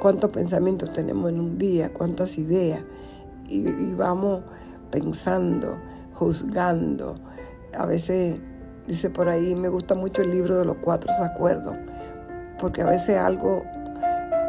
¿Cuántos 0.00 0.30
pensamientos 0.30 0.92
tenemos 0.92 1.30
en 1.30 1.40
un 1.40 1.58
día? 1.58 1.90
¿Cuántas 1.92 2.38
ideas? 2.38 2.82
Y, 3.48 3.94
vamos 3.94 4.42
pensando, 4.90 5.78
juzgando. 6.14 7.16
A 7.76 7.86
veces, 7.86 8.36
dice 8.86 9.10
por 9.10 9.28
ahí, 9.28 9.54
me 9.54 9.68
gusta 9.68 9.94
mucho 9.94 10.22
el 10.22 10.30
libro 10.30 10.58
de 10.58 10.64
los 10.64 10.76
cuatro 10.76 11.12
acuerdos, 11.22 11.74
porque 12.58 12.82
a 12.82 12.86
veces 12.86 13.18
algo 13.18 13.64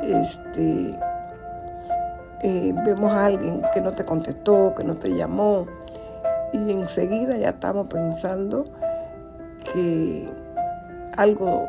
este, 0.01 0.97
eh, 2.41 2.73
vemos 2.85 3.11
a 3.11 3.25
alguien 3.25 3.61
que 3.73 3.81
no 3.81 3.93
te 3.93 4.05
contestó, 4.05 4.73
que 4.75 4.83
no 4.83 4.97
te 4.97 5.15
llamó, 5.15 5.67
y 6.53 6.71
enseguida 6.71 7.37
ya 7.37 7.49
estamos 7.49 7.87
pensando 7.87 8.65
que 9.73 10.29
algo 11.15 11.67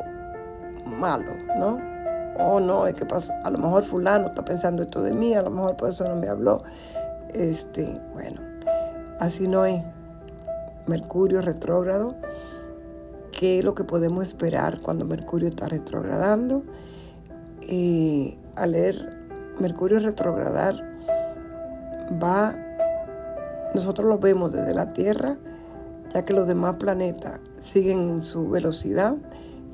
malo, 0.87 1.33
¿no? 1.59 1.98
O 2.39 2.61
no, 2.61 2.87
es 2.87 2.95
que 2.95 3.07
a 3.45 3.51
lo 3.51 3.59
mejor 3.59 3.85
fulano 3.85 4.29
está 4.29 4.45
pensando 4.45 4.83
esto 4.83 5.03
de 5.03 5.13
mí, 5.13 5.35
a 5.35 5.43
lo 5.43 5.51
mejor 5.51 5.77
por 5.77 5.89
eso 5.89 6.05
no 6.05 6.17
me 6.17 6.29
habló. 6.29 6.63
Este, 7.35 8.01
bueno, 8.13 8.41
así 9.19 9.49
no 9.49 9.65
es. 9.65 9.83
Mercurio 10.87 11.43
retrógrado, 11.43 12.15
¿qué 13.33 13.59
es 13.59 13.65
lo 13.65 13.75
que 13.75 13.85
podemos 13.85 14.27
esperar 14.27 14.81
cuando 14.81 15.05
Mercurio 15.05 15.49
está 15.49 15.67
retrogradando? 15.67 16.63
Eh, 17.61 18.39
a 18.57 18.67
leer 18.67 19.19
Mercurio 19.59 19.99
retrogradar 19.99 20.83
va, 22.23 22.55
nosotros 23.75 24.09
lo 24.09 24.19
vemos 24.19 24.53
desde 24.53 24.73
la 24.73 24.89
Tierra, 24.89 25.37
ya 26.15 26.25
que 26.25 26.33
los 26.33 26.47
demás 26.47 26.77
planetas 26.77 27.41
siguen 27.61 28.09
en 28.09 28.23
su 28.23 28.49
velocidad, 28.49 29.17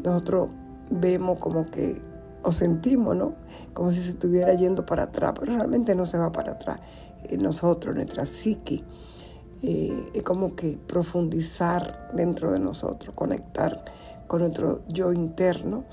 nosotros 0.03 0.49
vemos 0.91 1.39
como 1.39 1.67
que, 1.67 2.01
o 2.45 2.53
sentimos, 2.53 3.17
¿no? 3.17 3.35
Como 3.73 3.91
si 3.91 4.01
se 4.01 4.11
estuviera 4.11 4.55
yendo 4.55 4.87
para 4.87 5.05
atrás, 5.05 5.33
pero 5.39 5.57
realmente 5.57 5.95
no 5.95 6.07
se 6.07 6.19
va 6.19 6.31
para 6.31 6.53
atrás. 6.53 6.81
nosotros, 7.39 7.95
nuestra 7.95 8.27
psique, 8.27 8.85
eh, 9.63 10.11
es 10.15 10.23
como 10.23 10.55
que 10.55 10.79
profundizar 10.87 12.11
dentro 12.15 12.53
de 12.53 12.61
nosotros, 12.61 13.15
conectar 13.15 13.85
con 14.27 14.43
nuestro 14.43 14.83
yo 14.89 15.13
interno 15.13 15.85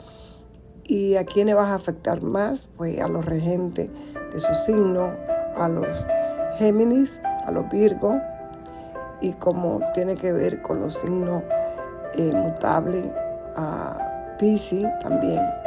¿Y 0.92 1.16
a 1.16 1.24
quiénes 1.24 1.56
vas 1.56 1.70
a 1.70 1.76
afectar 1.76 2.22
más? 2.22 2.68
Pues 2.76 3.00
a 3.00 3.08
los 3.08 3.26
regentes 3.26 3.90
de 4.34 4.40
su 4.42 4.54
signo, 4.66 5.12
a 5.56 5.70
los 5.70 6.06
Géminis, 6.58 7.22
a 7.46 7.52
los 7.52 7.70
Virgo, 7.70 8.20
y 9.22 9.32
como 9.34 9.80
tiene 9.94 10.16
que 10.18 10.34
ver 10.34 10.62
con 10.62 10.82
los 10.82 10.96
signos 10.96 11.44
eh, 12.16 12.34
mutables, 12.34 13.06
a 13.56 14.36
Pisces 14.38 14.88
también. 15.00 15.61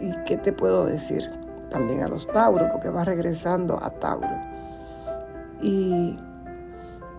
¿Y 0.00 0.12
qué 0.24 0.36
te 0.36 0.52
puedo 0.52 0.86
decir? 0.86 1.30
También 1.70 2.02
a 2.02 2.08
los 2.08 2.26
Tauros, 2.26 2.68
porque 2.72 2.90
va 2.90 3.04
regresando 3.04 3.78
a 3.80 3.90
Tauro. 3.90 4.28
¿Y 5.60 6.18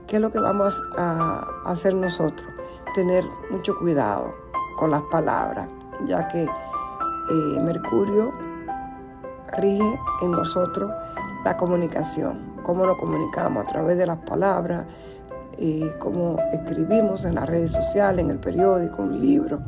qué 0.07 0.17
es 0.17 0.21
lo 0.21 0.29
que 0.31 0.39
vamos 0.39 0.81
a 0.97 1.45
hacer 1.65 1.93
nosotros? 1.93 2.49
Tener 2.95 3.23
mucho 3.49 3.77
cuidado 3.77 4.33
con 4.77 4.91
las 4.91 5.01
palabras 5.03 5.67
ya 6.05 6.27
que 6.27 6.43
eh, 6.43 7.59
Mercurio 7.61 8.31
rige 9.57 9.99
en 10.21 10.31
nosotros 10.31 10.91
la 11.43 11.57
comunicación, 11.57 12.55
cómo 12.63 12.85
nos 12.85 12.97
comunicamos 12.97 13.63
a 13.63 13.67
través 13.67 13.97
de 13.97 14.05
las 14.05 14.17
palabras, 14.17 14.85
eh, 15.57 15.91
cómo 15.99 16.37
escribimos 16.53 17.25
en 17.25 17.35
las 17.35 17.47
redes 17.47 17.71
sociales, 17.71 18.23
en 18.23 18.31
el 18.31 18.39
periódico, 18.39 19.01
un 19.01 19.19
libro. 19.19 19.61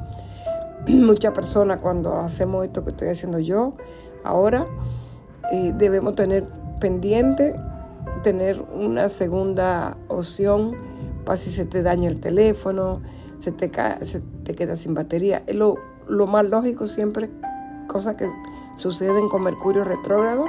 Muchas 0.88 1.34
personas 1.34 1.80
cuando 1.82 2.16
hacemos 2.16 2.66
esto 2.66 2.84
que 2.84 2.92
estoy 2.92 3.08
haciendo 3.08 3.40
yo, 3.40 3.74
ahora 4.24 4.68
eh, 5.52 5.74
debemos 5.78 6.16
tener 6.16 6.46
pendiente, 6.80 7.56
tener 8.22 8.62
una 8.74 9.08
segunda 9.08 9.96
opción 10.10 10.76
para 11.24 11.38
si 11.38 11.52
se 11.52 11.66
te 11.66 11.84
daña 11.84 12.10
el 12.10 12.20
teléfono, 12.20 13.02
se 13.40 13.54
te, 13.54 13.72
se 14.06 14.22
te 14.44 14.56
queda 14.56 14.76
sin 14.76 14.94
batería. 14.94 15.44
Es 15.48 15.56
lo, 15.56 15.78
más 16.28 16.46
lógico 16.46 16.86
siempre, 16.86 17.32
cosas 17.88 18.16
que 18.16 18.30
suceden 18.76 19.30
con 19.30 19.44
Mercurio 19.44 19.86
retrógrado 19.86 20.46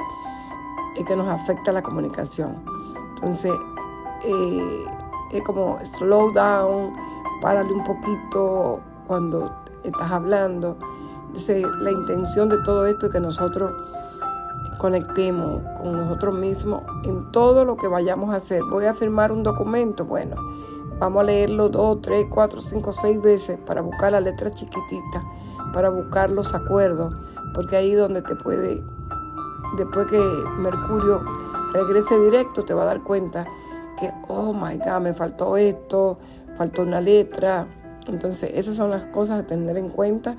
y 0.99 1.05
que 1.05 1.15
nos 1.15 1.29
afecta 1.29 1.71
la 1.71 1.81
comunicación. 1.81 2.57
Entonces, 3.15 3.53
eh, 4.25 4.85
es 5.31 5.43
como 5.43 5.77
slow 5.97 6.33
down, 6.33 6.93
párale 7.41 7.71
un 7.71 7.83
poquito 7.85 8.81
cuando 9.07 9.64
estás 9.87 10.11
hablando. 10.11 10.77
Entonces, 11.27 11.65
la 11.79 11.91
intención 11.91 12.49
de 12.49 12.57
todo 12.63 12.85
esto 12.85 13.07
es 13.07 13.11
que 13.11 13.19
nosotros 13.19 13.71
conectemos 14.77 15.61
con 15.77 15.93
nosotros 15.93 16.35
mismos 16.35 16.83
en 17.03 17.31
todo 17.31 17.65
lo 17.65 17.77
que 17.77 17.87
vayamos 17.87 18.33
a 18.33 18.37
hacer. 18.37 18.61
Voy 18.69 18.85
a 18.85 18.93
firmar 18.93 19.31
un 19.31 19.43
documento, 19.43 20.05
bueno, 20.05 20.35
vamos 20.99 21.21
a 21.21 21.25
leerlo 21.25 21.69
dos, 21.69 22.01
tres, 22.01 22.27
cuatro, 22.29 22.61
cinco, 22.61 22.91
seis 22.93 23.21
veces 23.21 23.57
para 23.57 23.81
buscar 23.81 24.11
la 24.11 24.21
letra 24.21 24.51
chiquitita, 24.51 25.23
para 25.73 25.89
buscar 25.89 26.29
los 26.29 26.53
acuerdos, 26.53 27.13
porque 27.53 27.77
ahí 27.77 27.93
donde 27.93 28.21
te 28.21 28.35
puede, 28.35 28.83
después 29.77 30.07
que 30.07 30.21
Mercurio 30.59 31.23
regrese 31.73 32.19
directo, 32.19 32.63
te 32.63 32.73
va 32.73 32.83
a 32.83 32.85
dar 32.85 33.03
cuenta 33.03 33.45
que, 33.99 34.11
oh 34.27 34.53
my 34.53 34.77
God, 34.77 35.01
me 35.01 35.13
faltó 35.13 35.57
esto, 35.57 36.19
faltó 36.57 36.83
una 36.83 37.01
letra. 37.01 37.67
Entonces, 38.07 38.51
esas 38.53 38.75
son 38.75 38.91
las 38.91 39.05
cosas 39.07 39.41
a 39.41 39.47
tener 39.47 39.77
en 39.77 39.89
cuenta 39.89 40.35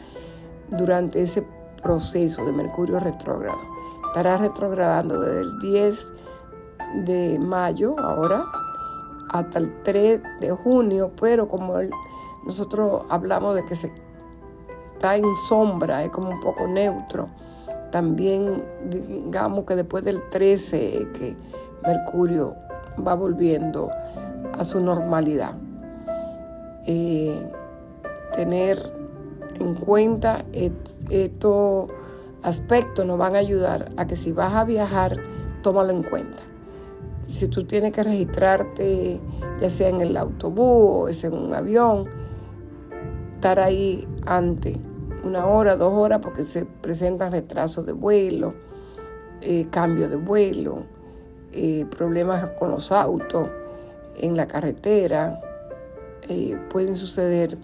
durante 0.70 1.22
ese 1.22 1.46
proceso 1.83 2.44
de 2.44 2.52
Mercurio 2.52 2.98
retrógrado. 3.00 3.59
Estará 4.07 4.37
retrogradando 4.38 5.20
desde 5.20 5.40
el 5.40 5.59
10 5.59 6.12
de 7.05 7.38
mayo 7.38 7.98
ahora 7.98 8.44
hasta 9.31 9.59
el 9.59 9.83
3 9.83 10.22
de 10.40 10.50
junio, 10.52 11.12
pero 11.20 11.48
como 11.48 11.74
nosotros 12.44 13.02
hablamos 13.09 13.55
de 13.55 13.64
que 13.64 13.76
se 13.76 13.92
está 14.92 15.16
en 15.16 15.24
sombra, 15.48 16.05
es 16.05 16.11
como 16.11 16.31
un 16.31 16.40
poco 16.40 16.66
neutro. 16.66 17.29
También 17.90 18.64
digamos 18.88 19.64
que 19.64 19.76
después 19.76 20.05
del 20.05 20.29
13 20.31 21.09
que 21.12 21.37
Mercurio 21.85 22.55
va 23.07 23.14
volviendo 23.14 23.90
a 24.59 24.64
su 24.64 24.81
normalidad. 24.81 25.55
Eh, 26.87 27.51
tener 28.35 28.92
en 29.59 29.75
cuenta 29.75 30.44
estos 31.11 31.90
aspectos 32.42 33.05
nos 33.07 33.18
van 33.18 33.35
a 33.35 33.38
ayudar 33.38 33.88
a 33.96 34.07
que 34.07 34.16
si 34.16 34.33
vas 34.33 34.55
a 34.55 34.64
viajar, 34.64 35.18
tómalo 35.62 35.90
en 35.90 36.03
cuenta. 36.03 36.42
Si 37.27 37.49
tú 37.49 37.64
tienes 37.64 37.92
que 37.92 38.05
registrarte, 38.05 39.20
ya 39.61 39.70
sea 39.70 39.88
en 39.88 40.01
el 40.01 40.16
autobús 40.16 41.25
o 41.25 41.27
en 41.27 41.35
un 41.35 41.55
avión, 41.55 42.07
estar 43.33 43.59
ahí 43.59 44.07
antes, 44.27 44.77
una 45.25 45.46
hora, 45.46 45.77
dos 45.77 45.92
horas, 45.92 46.20
porque 46.22 46.44
se 46.44 46.64
presentan 46.64 47.33
retrasos 47.33 47.85
de 47.85 47.92
vuelo, 47.92 48.55
eh, 49.40 49.66
cambio 49.70 50.09
de 50.09 50.16
vuelo, 50.16 50.85
eh, 51.53 51.85
problemas 51.90 52.51
con 52.59 52.70
los 52.70 52.92
autos 52.92 53.49
en 54.18 54.37
la 54.37 54.46
carretera, 54.46 55.40
eh, 56.29 56.59
pueden 56.70 56.96
suceder 56.96 57.59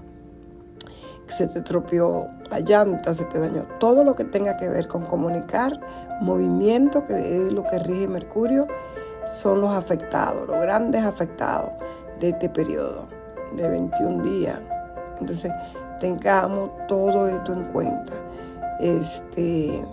que 1.26 1.34
se 1.34 1.46
te 1.46 1.62
tropeó 1.62 2.28
la 2.50 2.60
llanta, 2.60 3.14
se 3.14 3.24
te 3.24 3.38
dañó. 3.38 3.64
Todo 3.78 4.04
lo 4.04 4.14
que 4.14 4.24
tenga 4.24 4.56
que 4.56 4.68
ver 4.68 4.88
con 4.88 5.04
comunicar, 5.04 5.80
movimiento, 6.20 7.04
que 7.04 7.46
es 7.46 7.52
lo 7.52 7.64
que 7.64 7.78
rige 7.78 8.08
Mercurio, 8.08 8.66
son 9.26 9.60
los 9.60 9.70
afectados, 9.70 10.46
los 10.46 10.60
grandes 10.60 11.04
afectados 11.04 11.72
de 12.20 12.30
este 12.30 12.48
periodo 12.48 13.08
de 13.56 13.68
21 13.68 14.22
días. 14.22 14.60
Entonces, 15.20 15.52
tengamos 16.00 16.70
todo 16.88 17.28
esto 17.28 17.52
en 17.52 17.64
cuenta. 17.66 18.12
Este, 18.80 19.84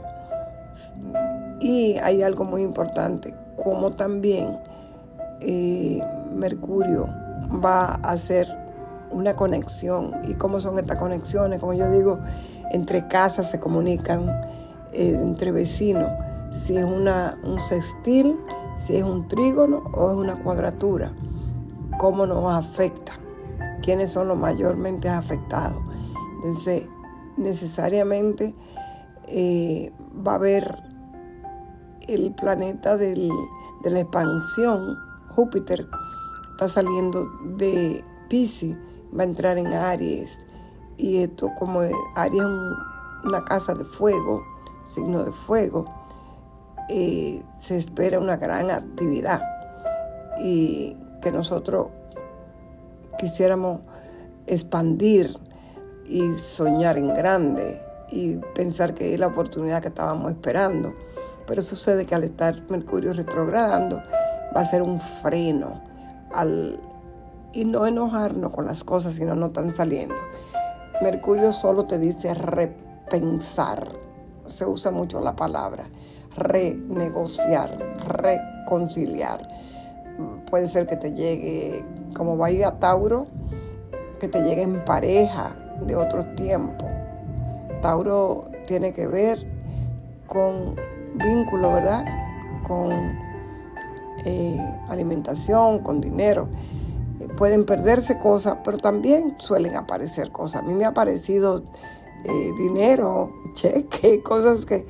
y 1.60 1.98
hay 1.98 2.24
algo 2.24 2.44
muy 2.46 2.64
importante, 2.64 3.36
como 3.56 3.92
también 3.92 4.58
eh, 5.42 6.02
Mercurio 6.34 7.08
va 7.52 7.86
a 7.86 8.12
hacer 8.12 8.48
una 9.12 9.36
conexión. 9.36 10.12
¿Y 10.24 10.36
cómo 10.36 10.60
son 10.60 10.78
estas 10.78 10.98
conexiones? 10.98 11.60
Como 11.60 11.74
yo 11.74 11.90
digo, 11.92 12.20
entre 12.72 13.08
casas 13.08 13.50
se 13.50 13.60
comunican, 13.60 14.30
eh, 14.94 15.18
entre 15.22 15.52
vecinos. 15.52 16.10
Si 16.52 16.78
es 16.78 16.86
una, 16.86 17.38
un 17.44 17.60
sextil, 17.60 18.38
si 18.76 18.96
es 18.96 19.04
un 19.04 19.28
trígono 19.28 19.84
o 19.94 20.12
es 20.12 20.18
una 20.18 20.36
cuadratura. 20.42 21.12
¿Cómo 21.98 22.26
nos 22.26 22.54
afecta? 22.54 23.14
¿Quiénes 23.82 24.12
son 24.12 24.28
los 24.28 24.38
mayormente 24.38 25.10
afectados? 25.10 25.80
Entonces, 26.38 26.88
necesariamente 27.38 28.56
eh, 29.28 29.92
va 30.26 30.34
a 30.34 30.36
haber 30.36 30.84
el 32.08 32.34
planeta 32.34 32.98
de 32.98 33.30
la 33.84 34.00
expansión, 34.00 34.98
Júpiter, 35.36 35.88
está 36.60 36.68
saliendo 36.68 37.26
de 37.56 38.04
Pisces, 38.28 38.76
va 39.18 39.22
a 39.22 39.24
entrar 39.24 39.58
en 39.58 39.68
Aries. 39.68 40.46
Y 40.98 41.24
esto 41.24 41.52
como 41.58 41.80
Aries 42.16 42.44
es 42.44 42.50
una 43.24 43.46
casa 43.46 43.74
de 43.76 43.86
fuego, 43.86 44.44
signo 44.86 45.24
de 45.24 45.32
fuego, 45.32 45.86
eh, 46.90 47.42
se 47.60 47.78
espera 47.78 48.20
una 48.20 48.36
gran 48.36 48.70
actividad 48.72 49.42
y 50.42 50.98
que 51.22 51.32
nosotros 51.32 51.88
quisiéramos 53.18 53.80
expandir 54.46 55.38
y 56.04 56.34
soñar 56.40 56.98
en 56.98 57.14
grande 57.14 57.82
y 58.10 58.36
pensar 58.54 58.94
que 58.94 59.14
es 59.14 59.20
la 59.20 59.28
oportunidad 59.28 59.82
que 59.82 59.88
estábamos 59.88 60.30
esperando. 60.30 60.94
Pero 61.48 61.62
sucede 61.62 62.06
que 62.06 62.16
al 62.16 62.26
estar 62.26 62.70
Mercurio 62.70 63.14
retrogradando 63.14 64.04
va 64.54 64.60
a 64.60 64.66
ser 64.66 64.82
un 64.82 65.00
freno 65.00 65.88
al, 66.34 66.80
y 67.54 67.66
no 67.66 67.86
enojarnos 67.86 68.52
con 68.52 68.66
las 68.66 68.84
cosas 68.84 69.16
si 69.16 69.26
no 69.26 69.36
nos 69.36 69.50
están 69.50 69.72
saliendo. 69.72 70.16
Mercurio 71.02 71.52
solo 71.52 71.86
te 71.86 71.98
dice 71.98 72.34
repensar. 72.34 73.88
Se 74.46 74.66
usa 74.66 74.92
mucho 74.92 75.22
la 75.22 75.36
palabra 75.36 75.86
renegociar, 76.36 77.78
reconciliar. 78.08 79.48
Puede 80.50 80.68
ser 80.68 80.88
que 80.88 80.96
te 80.96 81.14
llegue, 81.14 81.86
como 82.16 82.38
va 82.38 82.48
a 82.48 82.52
ir 82.52 82.66
a 82.66 82.80
Tauro, 82.80 83.28
que 84.20 84.28
te 84.28 84.42
llegue 84.42 84.64
en 84.64 84.84
pareja 84.84 85.52
de 85.86 85.96
otros 85.96 86.36
tiempos. 86.36 86.90
Tauro 87.82 88.46
tiene 88.68 88.92
que 88.92 89.08
ver 89.08 89.46
con 90.28 90.76
vínculo, 91.16 91.74
¿verdad? 91.74 92.06
Con 92.68 92.92
eh, 94.26 94.58
alimentación, 94.88 95.80
con 95.80 96.02
dinero. 96.02 96.48
Eh, 97.20 97.28
pueden 97.38 97.66
perderse 97.66 98.20
cosas, 98.20 98.58
pero 98.64 98.78
también 98.78 99.36
suelen 99.40 99.76
aparecer 99.76 100.32
cosas. 100.32 100.64
A 100.64 100.66
mí 100.66 100.74
me 100.74 100.86
ha 100.86 100.90
aparecido 100.90 101.64
eh, 102.26 102.52
dinero, 102.58 103.34
cheque, 103.54 104.22
cosas 104.24 104.66
que, 104.66 104.86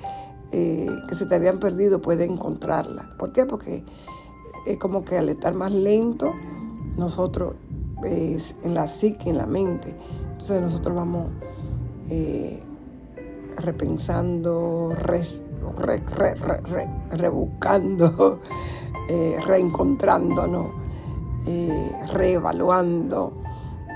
que 0.52 1.15
se 1.15 1.26
te 1.26 1.36
habían 1.36 1.60
perdido, 1.60 2.02
pueden 2.02 2.34
encontrarlas. 2.34 3.06
¿Por 3.18 3.32
qué? 3.32 3.46
Porque 3.46 3.84
es 4.65 4.78
como 4.78 5.06
que 5.06 5.18
al 5.18 5.30
estar 5.30 5.54
más 5.54 5.72
lento, 5.72 6.34
nosotros, 6.98 7.56
en 8.04 8.74
la 8.74 8.88
psique, 8.88 9.30
en 9.30 9.38
la 9.38 9.46
mente, 9.46 9.96
entonces 10.32 10.62
nosotros 10.62 10.96
vamos 10.96 11.28
repensando, 13.58 14.94
rebuscando, 17.12 18.39
eh, 19.10 19.38
reencontrándonos, 19.45 20.67
eh, 21.47 21.91
reevaluando 22.12 23.34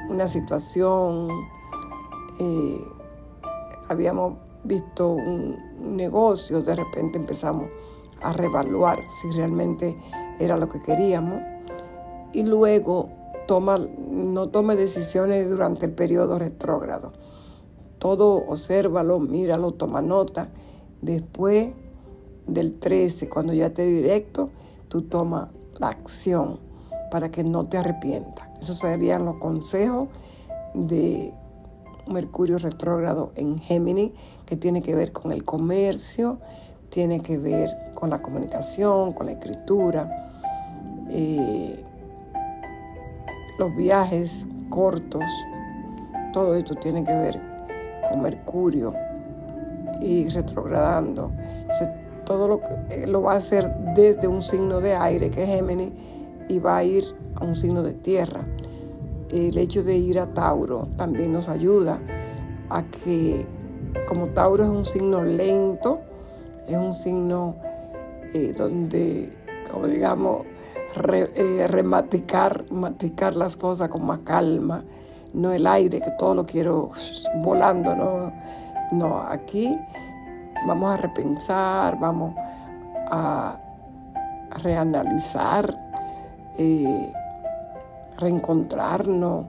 una 0.09 0.27
situación. 0.27 1.29
Eh, 2.39 2.81
habíamos 3.89 4.35
visto 4.63 5.09
un 5.09 5.95
negocio, 5.95 6.61
de 6.61 6.75
repente 6.75 7.17
empezamos 7.17 7.67
a 8.21 8.33
reevaluar 8.33 8.99
si 9.21 9.29
realmente 9.31 9.97
era 10.39 10.57
lo 10.57 10.69
que 10.69 10.81
queríamos 10.81 11.41
y 12.31 12.43
luego 12.43 13.09
toma, 13.47 13.77
no 13.77 14.49
tome 14.49 14.75
decisiones 14.75 15.49
durante 15.49 15.85
el 15.85 15.91
periodo 15.91 16.39
retrógrado 16.39 17.11
todo 18.03 18.43
obsérvalo, 18.49 19.17
míralo, 19.17 19.71
toma 19.75 20.01
nota. 20.01 20.49
Después 21.03 21.73
del 22.47 22.79
13, 22.79 23.27
cuando 23.27 23.51
ya 23.53 23.65
esté 23.65 23.85
directo, 23.85 24.49
tú 24.87 25.01
tomas 25.01 25.49
la 25.77 25.89
acción 25.89 26.61
para 27.11 27.29
que 27.29 27.43
no 27.43 27.65
te 27.65 27.77
arrepientas. 27.77 28.47
Esos 28.61 28.79
serían 28.79 29.25
los 29.25 29.35
consejos 29.35 30.07
de 30.73 31.33
Mercurio 32.07 32.57
retrógrado 32.57 33.33
en 33.35 33.57
Géminis, 33.57 34.13
que 34.45 34.55
tiene 34.55 34.81
que 34.81 34.95
ver 34.95 35.11
con 35.11 35.33
el 35.33 35.43
comercio, 35.43 36.37
tiene 36.89 37.19
que 37.19 37.37
ver 37.37 37.91
con 37.95 38.09
la 38.09 38.21
comunicación, 38.21 39.11
con 39.11 39.25
la 39.25 39.33
escritura, 39.33 40.31
eh, 41.09 41.83
los 43.59 43.75
viajes 43.75 44.47
cortos, 44.69 45.23
todo 46.31 46.55
esto 46.55 46.75
tiene 46.75 47.03
que 47.03 47.13
ver 47.13 47.41
con 48.09 48.21
Mercurio 48.21 48.93
y 50.03 50.27
retrogradando. 50.29 51.31
todo 52.25 52.47
lo, 52.47 52.61
que, 52.61 53.07
lo 53.07 53.21
va 53.21 53.33
a 53.33 53.37
hacer 53.37 53.73
desde 53.95 54.27
un 54.27 54.41
signo 54.41 54.79
de 54.79 54.95
aire, 54.95 55.29
que 55.29 55.43
es 55.43 55.49
Géminis, 55.49 55.91
y 56.47 56.59
va 56.59 56.77
a 56.77 56.83
ir 56.83 57.03
a 57.35 57.43
un 57.43 57.55
signo 57.55 57.83
de 57.83 57.93
tierra. 57.93 58.41
El 59.31 59.57
hecho 59.57 59.83
de 59.83 59.97
ir 59.97 60.19
a 60.19 60.27
Tauro 60.27 60.87
también 60.95 61.33
nos 61.33 61.49
ayuda 61.49 61.99
a 62.69 62.83
que, 62.83 63.45
como 64.07 64.27
Tauro 64.27 64.63
es 64.63 64.69
un 64.69 64.85
signo 64.85 65.23
lento, 65.23 66.01
es 66.67 66.77
un 66.77 66.93
signo 66.93 67.55
eh, 68.33 68.53
donde, 68.55 69.31
como 69.71 69.87
digamos, 69.87 70.45
eh, 70.95 71.67
rematicar 71.67 72.65
maticar 72.69 73.35
las 73.35 73.57
cosas 73.57 73.89
con 73.89 74.05
más 74.05 74.19
calma, 74.19 74.83
no 75.33 75.51
el 75.51 75.65
aire, 75.65 76.01
que 76.01 76.11
todo 76.11 76.35
lo 76.35 76.45
quiero 76.45 76.91
volando, 77.37 77.95
no, 77.95 78.31
no, 78.93 79.19
aquí 79.19 79.77
vamos 80.65 80.91
a 80.91 80.97
repensar, 80.97 81.99
vamos 81.99 82.35
a 83.07 83.59
reanalizar, 84.61 85.75
eh, 86.57 87.11
reencontrarnos, 88.17 89.45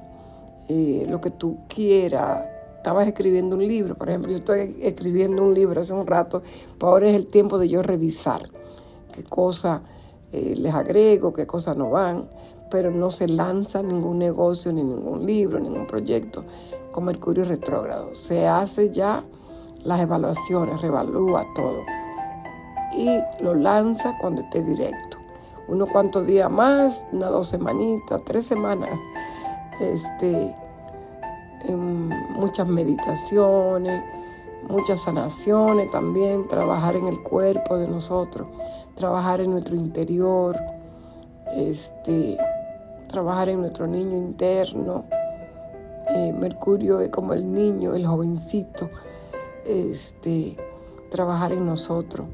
eh, 0.68 1.06
lo 1.08 1.20
que 1.20 1.30
tú 1.30 1.58
quieras. 1.68 2.48
Estabas 2.76 3.06
escribiendo 3.06 3.56
un 3.56 3.66
libro, 3.66 3.94
por 3.94 4.08
ejemplo, 4.08 4.30
yo 4.30 4.38
estoy 4.38 4.78
escribiendo 4.82 5.42
un 5.42 5.54
libro 5.54 5.80
hace 5.80 5.94
un 5.94 6.06
rato, 6.06 6.42
pero 6.78 6.92
ahora 6.92 7.08
es 7.08 7.14
el 7.14 7.26
tiempo 7.26 7.58
de 7.58 7.68
yo 7.68 7.82
revisar 7.82 8.42
qué 9.12 9.24
cosas 9.24 9.80
eh, 10.32 10.54
les 10.56 10.74
agrego, 10.74 11.32
qué 11.32 11.46
cosas 11.46 11.76
no 11.76 11.90
van, 11.90 12.28
pero 12.70 12.90
no 12.90 13.10
se 13.10 13.28
lanza 13.28 13.82
ningún 13.82 14.18
negocio, 14.18 14.72
ni 14.72 14.82
ningún 14.82 15.24
libro, 15.24 15.60
ningún 15.60 15.86
proyecto 15.86 16.44
con 16.90 17.04
Mercurio 17.04 17.44
retrógrado. 17.44 18.14
Se 18.14 18.46
hace 18.46 18.90
ya 18.90 19.24
las 19.84 20.00
evaluaciones, 20.00 20.80
revalúa 20.80 21.46
todo 21.54 21.84
y 22.96 23.20
lo 23.40 23.54
lanza 23.54 24.16
cuando 24.20 24.42
esté 24.42 24.62
directo. 24.62 25.18
Uno 25.68 25.86
cuantos 25.86 26.26
días 26.26 26.50
más, 26.50 27.06
una 27.12 27.26
dos 27.26 27.48
semanitas, 27.48 28.22
tres 28.24 28.46
semanas, 28.46 28.90
este, 29.80 30.54
muchas 32.36 32.66
meditaciones, 32.66 34.02
muchas 34.68 35.02
sanaciones 35.02 35.90
también, 35.90 36.48
trabajar 36.48 36.96
en 36.96 37.06
el 37.06 37.22
cuerpo 37.22 37.76
de 37.76 37.88
nosotros, 37.88 38.48
trabajar 38.94 39.40
en 39.40 39.50
nuestro 39.50 39.74
interior, 39.74 40.58
este, 41.54 42.38
trabajar 43.08 43.48
en 43.48 43.60
nuestro 43.60 43.86
niño 43.86 44.16
interno. 44.16 45.04
Eh, 46.08 46.34
Mercurio 46.38 47.00
es 47.00 47.08
como 47.08 47.32
el 47.32 47.50
niño, 47.50 47.94
el 47.94 48.06
jovencito, 48.06 48.90
este, 49.64 50.56
trabajar 51.10 51.52
en 51.52 51.66
nosotros, 51.66 52.26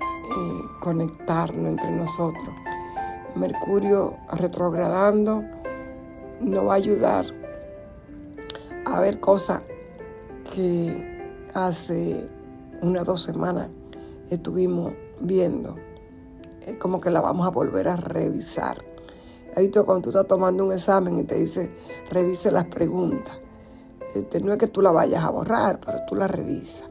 eh, 0.00 0.62
conectarnos 0.80 1.70
entre 1.70 1.90
nosotros. 1.90 2.54
Mercurio 3.34 4.16
retrogradando 4.32 5.42
nos 6.40 6.66
va 6.66 6.72
a 6.72 6.76
ayudar 6.76 7.26
a 8.84 9.00
ver 9.00 9.20
cosas 9.20 9.62
que 10.54 11.44
hace 11.54 12.28
unas 12.82 13.04
dos 13.04 13.22
semanas 13.22 13.68
estuvimos 14.30 14.94
viendo. 15.20 15.76
Es 16.66 16.76
como 16.78 17.00
que 17.00 17.10
la 17.10 17.20
vamos 17.20 17.46
a 17.46 17.50
volver 17.50 17.88
a 17.88 17.96
revisar. 17.96 18.84
He 19.54 19.62
visto 19.62 19.86
cuando 19.86 20.02
tú 20.02 20.08
estás 20.10 20.26
tomando 20.26 20.64
un 20.64 20.72
examen 20.72 21.18
y 21.18 21.24
te 21.24 21.36
dice, 21.36 21.70
revise 22.10 22.50
las 22.50 22.64
preguntas. 22.66 23.38
Este, 24.14 24.40
no 24.40 24.52
es 24.52 24.58
que 24.58 24.68
tú 24.68 24.82
la 24.82 24.90
vayas 24.90 25.24
a 25.24 25.30
borrar, 25.30 25.80
pero 25.84 26.02
tú 26.06 26.14
la 26.14 26.28
revisas. 26.28 26.88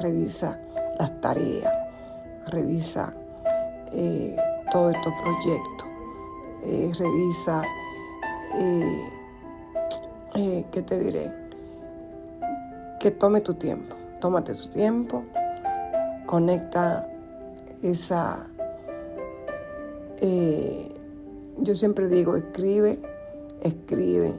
Revisa 0.00 0.60
las 0.98 1.20
tareas, 1.20 1.72
revisa 2.46 3.12
eh, 3.92 4.36
todos 4.70 4.94
estos 4.94 5.12
proyectos, 5.20 5.86
eh, 6.64 6.92
revisa, 6.96 7.62
eh, 10.34 10.64
¿qué 10.70 10.82
te 10.82 10.98
diré? 10.98 11.40
que 13.00 13.10
tome 13.10 13.40
tu 13.40 13.54
tiempo. 13.54 13.96
Tómate 14.20 14.54
tu 14.54 14.68
tiempo, 14.68 15.24
conecta 16.26 17.08
esa... 17.82 18.46
Eh, 20.20 20.94
yo 21.58 21.74
siempre 21.74 22.08
digo, 22.08 22.36
escribe, 22.36 23.00
escribe 23.62 24.34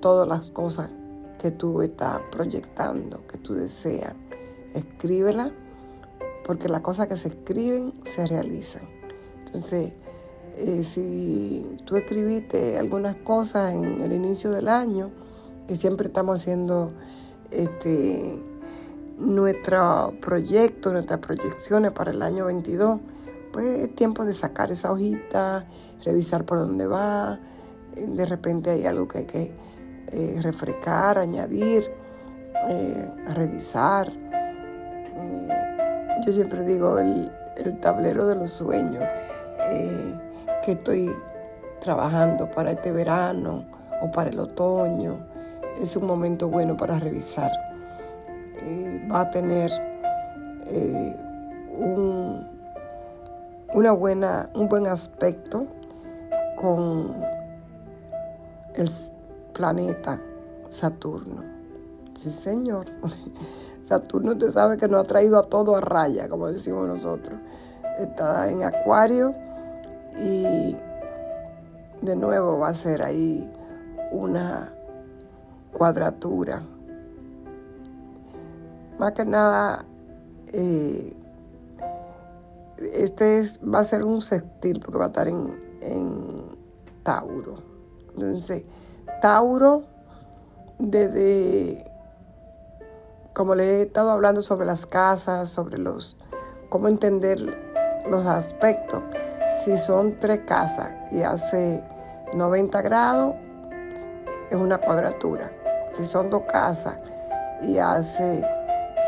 todas 0.00 0.26
las 0.26 0.50
cosas 0.50 0.90
que 1.42 1.50
tú 1.50 1.82
estás 1.82 2.20
proyectando, 2.30 3.26
que 3.26 3.36
tú 3.36 3.54
deseas. 3.54 4.14
Escríbela, 4.74 5.50
porque 6.44 6.68
las 6.68 6.82
cosas 6.82 7.08
que 7.08 7.16
se 7.16 7.28
escriben 7.28 7.92
se 8.04 8.28
realizan. 8.28 8.82
Entonces, 9.44 9.92
eh, 10.54 10.84
si 10.84 11.76
tú 11.84 11.96
escribiste 11.96 12.78
algunas 12.78 13.16
cosas 13.16 13.74
en 13.74 14.00
el 14.00 14.12
inicio 14.12 14.52
del 14.52 14.68
año, 14.68 15.10
que 15.66 15.74
siempre 15.74 16.06
estamos 16.06 16.40
haciendo 16.40 16.92
este, 17.50 18.38
nuestro 19.18 20.14
proyecto, 20.20 20.92
nuestras 20.92 21.18
proyecciones 21.18 21.90
para 21.90 22.12
el 22.12 22.22
año 22.22 22.46
22, 22.46 23.00
pues 23.52 23.66
es 23.66 23.94
tiempo 23.96 24.24
de 24.24 24.32
sacar 24.32 24.70
esa 24.70 24.92
hojita, 24.92 25.66
revisar 26.04 26.46
por 26.46 26.58
dónde 26.58 26.86
va, 26.86 27.40
eh, 27.96 28.06
de 28.06 28.26
repente 28.26 28.70
hay 28.70 28.86
algo 28.86 29.08
que 29.08 29.18
hay 29.18 29.26
que 29.26 29.71
eh, 30.12 30.38
refrescar, 30.42 31.18
añadir, 31.18 31.90
eh, 32.68 33.10
revisar. 33.34 34.08
yo 36.24 36.32
siempre 36.32 36.64
digo 36.64 36.98
el, 36.98 37.32
el, 37.56 37.80
tablero 37.80 38.26
de 38.28 38.36
los 38.36 38.50
sueños 38.50 39.04
que 40.64 40.72
estoy 40.72 41.10
trabajando 41.80 42.48
para 42.48 42.70
este 42.70 42.92
verano 42.92 43.64
o 44.00 44.10
para 44.12 44.30
el 44.30 44.38
otoño 44.38 45.32
es 45.80 45.96
un 45.96 46.06
momento 46.06 46.48
bueno 46.48 46.76
para 46.76 46.98
revisar. 46.98 47.50
Eh, 48.62 49.08
va 49.10 49.22
a 49.22 49.30
tener 49.30 49.70
eh, 50.66 51.16
un, 51.76 52.46
una 53.74 53.92
buena, 53.92 54.50
un 54.54 54.68
buen 54.68 54.86
aspecto 54.86 55.66
con 56.56 57.16
el 58.74 58.90
planeta 59.52 60.20
Saturno. 60.68 61.42
Sí, 62.14 62.30
señor. 62.30 62.86
Saturno 63.82 64.32
usted 64.32 64.50
sabe 64.50 64.76
que 64.76 64.88
nos 64.88 65.00
ha 65.00 65.04
traído 65.04 65.38
a 65.38 65.42
todo 65.42 65.76
a 65.76 65.80
raya, 65.80 66.28
como 66.28 66.48
decimos 66.48 66.86
nosotros. 66.86 67.38
Está 67.98 68.48
en 68.50 68.62
Acuario 68.62 69.34
y 70.18 70.76
de 72.00 72.16
nuevo 72.16 72.58
va 72.58 72.68
a 72.68 72.74
ser 72.74 73.02
ahí 73.02 73.50
una 74.12 74.72
cuadratura. 75.72 76.62
Más 78.98 79.12
que 79.12 79.24
nada, 79.24 79.84
eh, 80.52 81.12
este 82.92 83.44
va 83.62 83.80
a 83.80 83.84
ser 83.84 84.04
un 84.04 84.20
sextil 84.20 84.80
porque 84.80 84.98
va 84.98 85.04
a 85.04 85.08
estar 85.08 85.28
en, 85.28 85.58
en 85.80 86.46
Tauro. 87.02 87.62
Entonces, 88.14 88.64
Tauro, 89.22 89.84
desde, 90.80 91.88
como 93.32 93.54
le 93.54 93.64
he 93.64 93.82
estado 93.82 94.10
hablando 94.10 94.42
sobre 94.42 94.66
las 94.66 94.84
casas, 94.84 95.48
sobre 95.48 95.78
los, 95.78 96.16
cómo 96.70 96.88
entender 96.88 97.38
los 98.10 98.26
aspectos, 98.26 99.00
si 99.62 99.78
son 99.78 100.18
tres 100.18 100.40
casas 100.40 100.90
y 101.12 101.22
hace 101.22 101.84
90 102.34 102.82
grados, 102.82 103.36
es 104.50 104.56
una 104.56 104.78
cuadratura. 104.78 105.52
Si 105.92 106.04
son 106.04 106.28
dos 106.28 106.42
casas 106.50 106.98
y 107.62 107.78
hace 107.78 108.44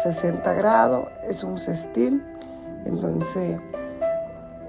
60 0.00 0.54
grados, 0.54 1.08
es 1.24 1.42
un 1.42 1.58
sextil. 1.58 2.24
Entonces, 2.84 3.58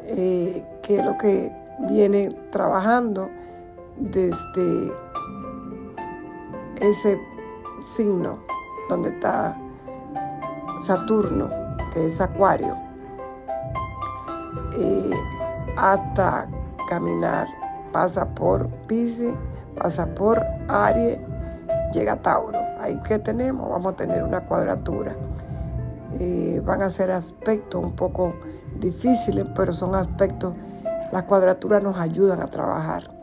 eh, 0.05 0.65
¿qué 0.81 0.97
es 0.97 1.05
lo 1.05 1.15
que 1.19 1.55
viene 1.87 2.29
trabajando 2.49 3.29
desde 3.97 5.04
ese 6.81 7.19
signo 7.79 8.39
donde 8.89 9.09
está 9.09 9.57
Saturno, 10.83 11.49
que 11.93 12.07
es 12.07 12.21
Acuario, 12.21 12.77
hasta 15.77 16.47
caminar, 16.87 17.47
pasa 17.91 18.27
por 18.27 18.67
Pisces, 18.87 19.33
pasa 19.79 20.05
por 20.13 20.41
Aries, 20.67 21.19
llega 21.93 22.21
Tauro. 22.21 22.59
Ahí 22.79 22.99
que 23.07 23.19
tenemos, 23.19 23.69
vamos 23.69 23.93
a 23.93 23.95
tener 23.95 24.23
una 24.23 24.41
cuadratura. 24.41 25.15
Van 26.63 26.81
a 26.81 26.89
ser 26.89 27.11
aspectos 27.11 27.83
un 27.83 27.93
poco 27.93 28.33
difíciles, 28.79 29.45
pero 29.55 29.73
son 29.73 29.95
aspectos, 29.95 30.53
las 31.11 31.23
cuadraturas 31.23 31.81
nos 31.81 31.97
ayudan 31.97 32.41
a 32.41 32.47
trabajar. 32.47 33.14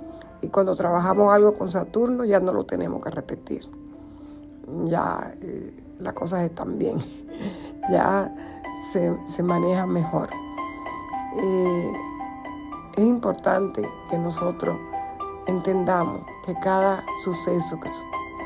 Y 0.42 0.48
cuando 0.48 0.74
trabajamos 0.74 1.32
algo 1.32 1.54
con 1.54 1.70
Saturno 1.70 2.24
ya 2.24 2.40
no 2.40 2.52
lo 2.52 2.64
tenemos 2.64 3.00
que 3.02 3.10
repetir. 3.10 3.68
Ya 4.84 5.34
eh, 5.40 5.76
las 5.98 6.12
cosas 6.12 6.42
están 6.42 6.78
bien, 6.78 6.98
ya 7.90 8.34
se, 8.84 9.16
se 9.26 9.42
manejan 9.42 9.90
mejor. 9.90 10.28
Eh, 11.36 11.92
es 12.96 13.04
importante 13.04 13.88
que 14.10 14.18
nosotros 14.18 14.76
entendamos 15.46 16.22
que 16.44 16.54
cada 16.54 17.04
suceso 17.22 17.78
que, 17.80 17.90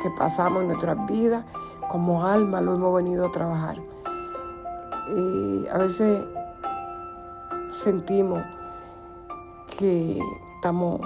que 0.02 0.10
pasamos 0.10 0.62
en 0.62 0.68
nuestras 0.68 1.06
vidas, 1.06 1.44
como 1.88 2.24
alma 2.24 2.60
lo 2.60 2.74
hemos 2.74 2.94
venido 2.94 3.26
a 3.26 3.32
trabajar. 3.32 3.82
Y 5.08 5.66
a 5.68 5.78
veces 5.78 6.26
sentimos 7.70 8.42
que 9.78 10.20
estamos, 10.56 11.00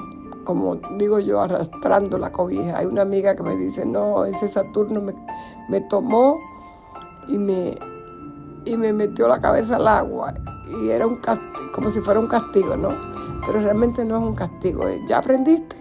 como 0.45 0.77
digo 0.99 1.19
yo, 1.19 1.41
arrastrando 1.41 2.19
la 2.19 2.33
cobija. 2.33 2.79
Hay 2.79 2.87
una 2.87 3.03
amiga 3.03 3.35
que 3.35 3.43
me 3.43 3.57
dice, 3.57 3.87
no, 3.87 4.25
ese 4.25 4.49
Saturno 4.49 5.01
me, 5.01 5.15
me 5.69 5.81
tomó 5.83 6.39
y 7.29 7.39
me, 7.39 7.79
y 8.65 8.77
me 8.77 8.93
metió 8.93 9.29
la 9.29 9.41
cabeza 9.41 9.77
al 9.77 9.89
agua. 9.89 10.35
Y 10.83 10.91
era 10.91 11.07
un 11.07 11.21
como 11.73 11.91
si 11.91 12.01
fuera 12.01 12.21
un 12.21 12.27
castigo, 12.27 12.77
¿no? 12.77 12.91
Pero 13.47 13.61
realmente 13.61 14.05
no 14.05 14.17
es 14.17 14.23
un 14.23 14.35
castigo. 14.35 14.85
¿Ya 15.07 15.19
aprendiste? 15.19 15.77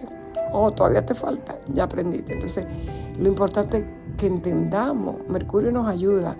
¿O 0.52 0.70
todavía 0.72 1.04
te 1.04 1.14
falta? 1.14 1.58
Ya 1.72 1.84
aprendiste. 1.84 2.32
Entonces, 2.32 2.66
lo 3.18 3.28
importante 3.28 3.78
es 3.78 3.84
que 4.16 4.26
entendamos. 4.26 5.16
Mercurio 5.28 5.70
nos 5.70 5.86
ayuda 5.86 6.36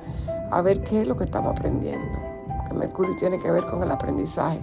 a 0.50 0.62
ver 0.62 0.82
qué 0.82 1.02
es 1.02 1.06
lo 1.06 1.16
que 1.16 1.24
estamos 1.24 1.52
aprendiendo. 1.52 2.18
Que 2.66 2.74
Mercurio 2.74 3.14
tiene 3.16 3.38
que 3.38 3.50
ver 3.50 3.66
con 3.66 3.82
el 3.82 3.90
aprendizaje. 3.90 4.60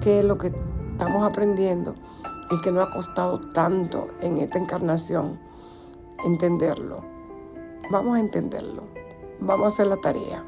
¿Qué 0.00 0.20
es 0.20 0.24
lo 0.24 0.36
que 0.38 0.52
estamos 0.92 1.24
aprendiendo 1.24 1.94
y 2.50 2.60
que 2.60 2.72
nos 2.72 2.88
ha 2.88 2.90
costado 2.90 3.40
tanto 3.40 4.08
en 4.20 4.38
esta 4.38 4.58
encarnación 4.58 5.38
entenderlo? 6.24 7.02
Vamos 7.90 8.16
a 8.16 8.20
entenderlo. 8.20 8.84
Vamos 9.40 9.66
a 9.66 9.68
hacer 9.68 9.86
la 9.86 9.96
tarea. 9.96 10.44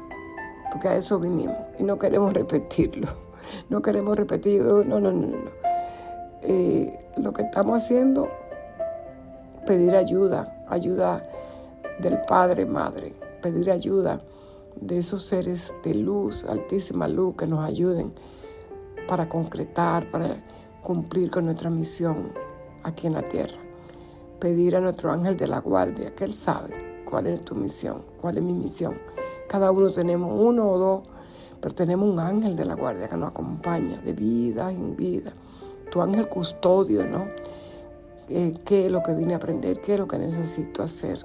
Porque 0.71 0.87
a 0.87 0.95
eso 0.95 1.19
vinimos 1.19 1.57
y 1.77 1.83
no 1.83 1.97
queremos 1.99 2.33
repetirlo. 2.33 3.07
No 3.69 3.79
queremos 3.83 4.17
repetir. 4.17 4.63
No, 4.63 4.83
no, 4.83 4.99
no, 4.99 5.11
no. 5.11 5.37
Eh, 6.41 6.97
lo 7.17 7.31
que 7.31 7.43
estamos 7.43 7.81
haciendo, 7.81 8.27
pedir 9.67 9.95
ayuda, 9.95 10.65
ayuda 10.67 11.23
del 11.99 12.19
Padre, 12.21 12.65
Madre, 12.65 13.13
pedir 13.41 13.69
ayuda 13.69 14.19
de 14.75 14.97
esos 14.97 15.23
seres 15.23 15.73
de 15.83 15.93
luz, 15.93 16.43
altísima 16.45 17.07
luz, 17.07 17.35
que 17.35 17.47
nos 17.47 17.63
ayuden 17.63 18.13
para 19.07 19.29
concretar, 19.29 20.09
para 20.11 20.27
cumplir 20.85 21.31
con 21.31 21.45
nuestra 21.45 21.71
misión 21.71 22.31
aquí 22.83 23.07
en 23.07 23.13
la 23.13 23.23
tierra. 23.23 23.57
Pedir 24.39 24.75
a 24.75 24.79
nuestro 24.79 25.11
ángel 25.11 25.35
de 25.35 25.47
la 25.47 25.59
guardia, 25.59 26.13
que 26.13 26.25
él 26.25 26.33
sabe 26.35 27.01
cuál 27.03 27.25
es 27.25 27.43
tu 27.43 27.55
misión, 27.55 28.03
cuál 28.21 28.37
es 28.37 28.43
mi 28.43 28.53
misión. 28.53 28.95
Cada 29.49 29.71
uno 29.71 29.89
tenemos 29.89 30.31
uno 30.39 30.69
o 30.69 30.77
dos, 30.77 31.07
pero 31.59 31.73
tenemos 31.73 32.07
un 32.07 32.19
ángel 32.19 32.55
de 32.55 32.65
la 32.65 32.75
guardia 32.75 33.09
que 33.09 33.17
nos 33.17 33.29
acompaña 33.29 33.97
de 33.97 34.13
vida 34.13 34.71
en 34.71 34.95
vida. 34.95 35.33
Tu 35.91 35.99
ángel 36.01 36.29
custodio, 36.29 37.03
¿no? 37.05 37.25
Eh, 38.29 38.53
¿Qué 38.63 38.85
es 38.85 38.91
lo 38.91 39.01
que 39.01 39.15
vine 39.15 39.33
a 39.33 39.37
aprender? 39.37 39.81
¿Qué 39.81 39.93
es 39.93 39.99
lo 39.99 40.07
que 40.07 40.19
necesito 40.19 40.83
hacer? 40.83 41.17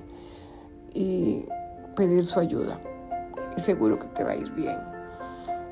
Y 0.94 1.44
pedir 1.96 2.24
su 2.24 2.40
ayuda. 2.40 2.80
Y 3.58 3.61
seguro 3.61 3.98
que 3.98 4.06
te 4.06 4.24
va 4.24 4.30
a 4.30 4.36
ir 4.36 4.50
bien. 4.52 4.78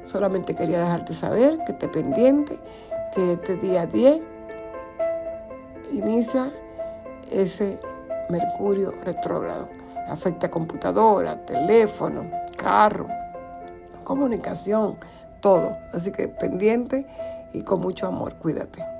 Solamente 0.02 0.54
quería 0.54 0.80
dejarte 0.80 1.12
saber 1.12 1.58
que 1.64 1.72
esté 1.72 1.88
pendiente, 1.88 2.58
que 3.18 3.32
este 3.32 3.56
día 3.56 3.84
10 3.84 4.20
inicia 5.92 6.52
ese 7.32 7.80
Mercurio 8.28 8.94
retrógrado. 9.04 9.68
Afecta 10.06 10.48
computadora, 10.48 11.44
teléfono, 11.44 12.30
carro, 12.56 13.08
comunicación, 14.04 14.98
todo. 15.40 15.78
Así 15.92 16.12
que 16.12 16.28
pendiente 16.28 17.06
y 17.52 17.62
con 17.62 17.80
mucho 17.80 18.06
amor, 18.06 18.36
cuídate. 18.36 18.97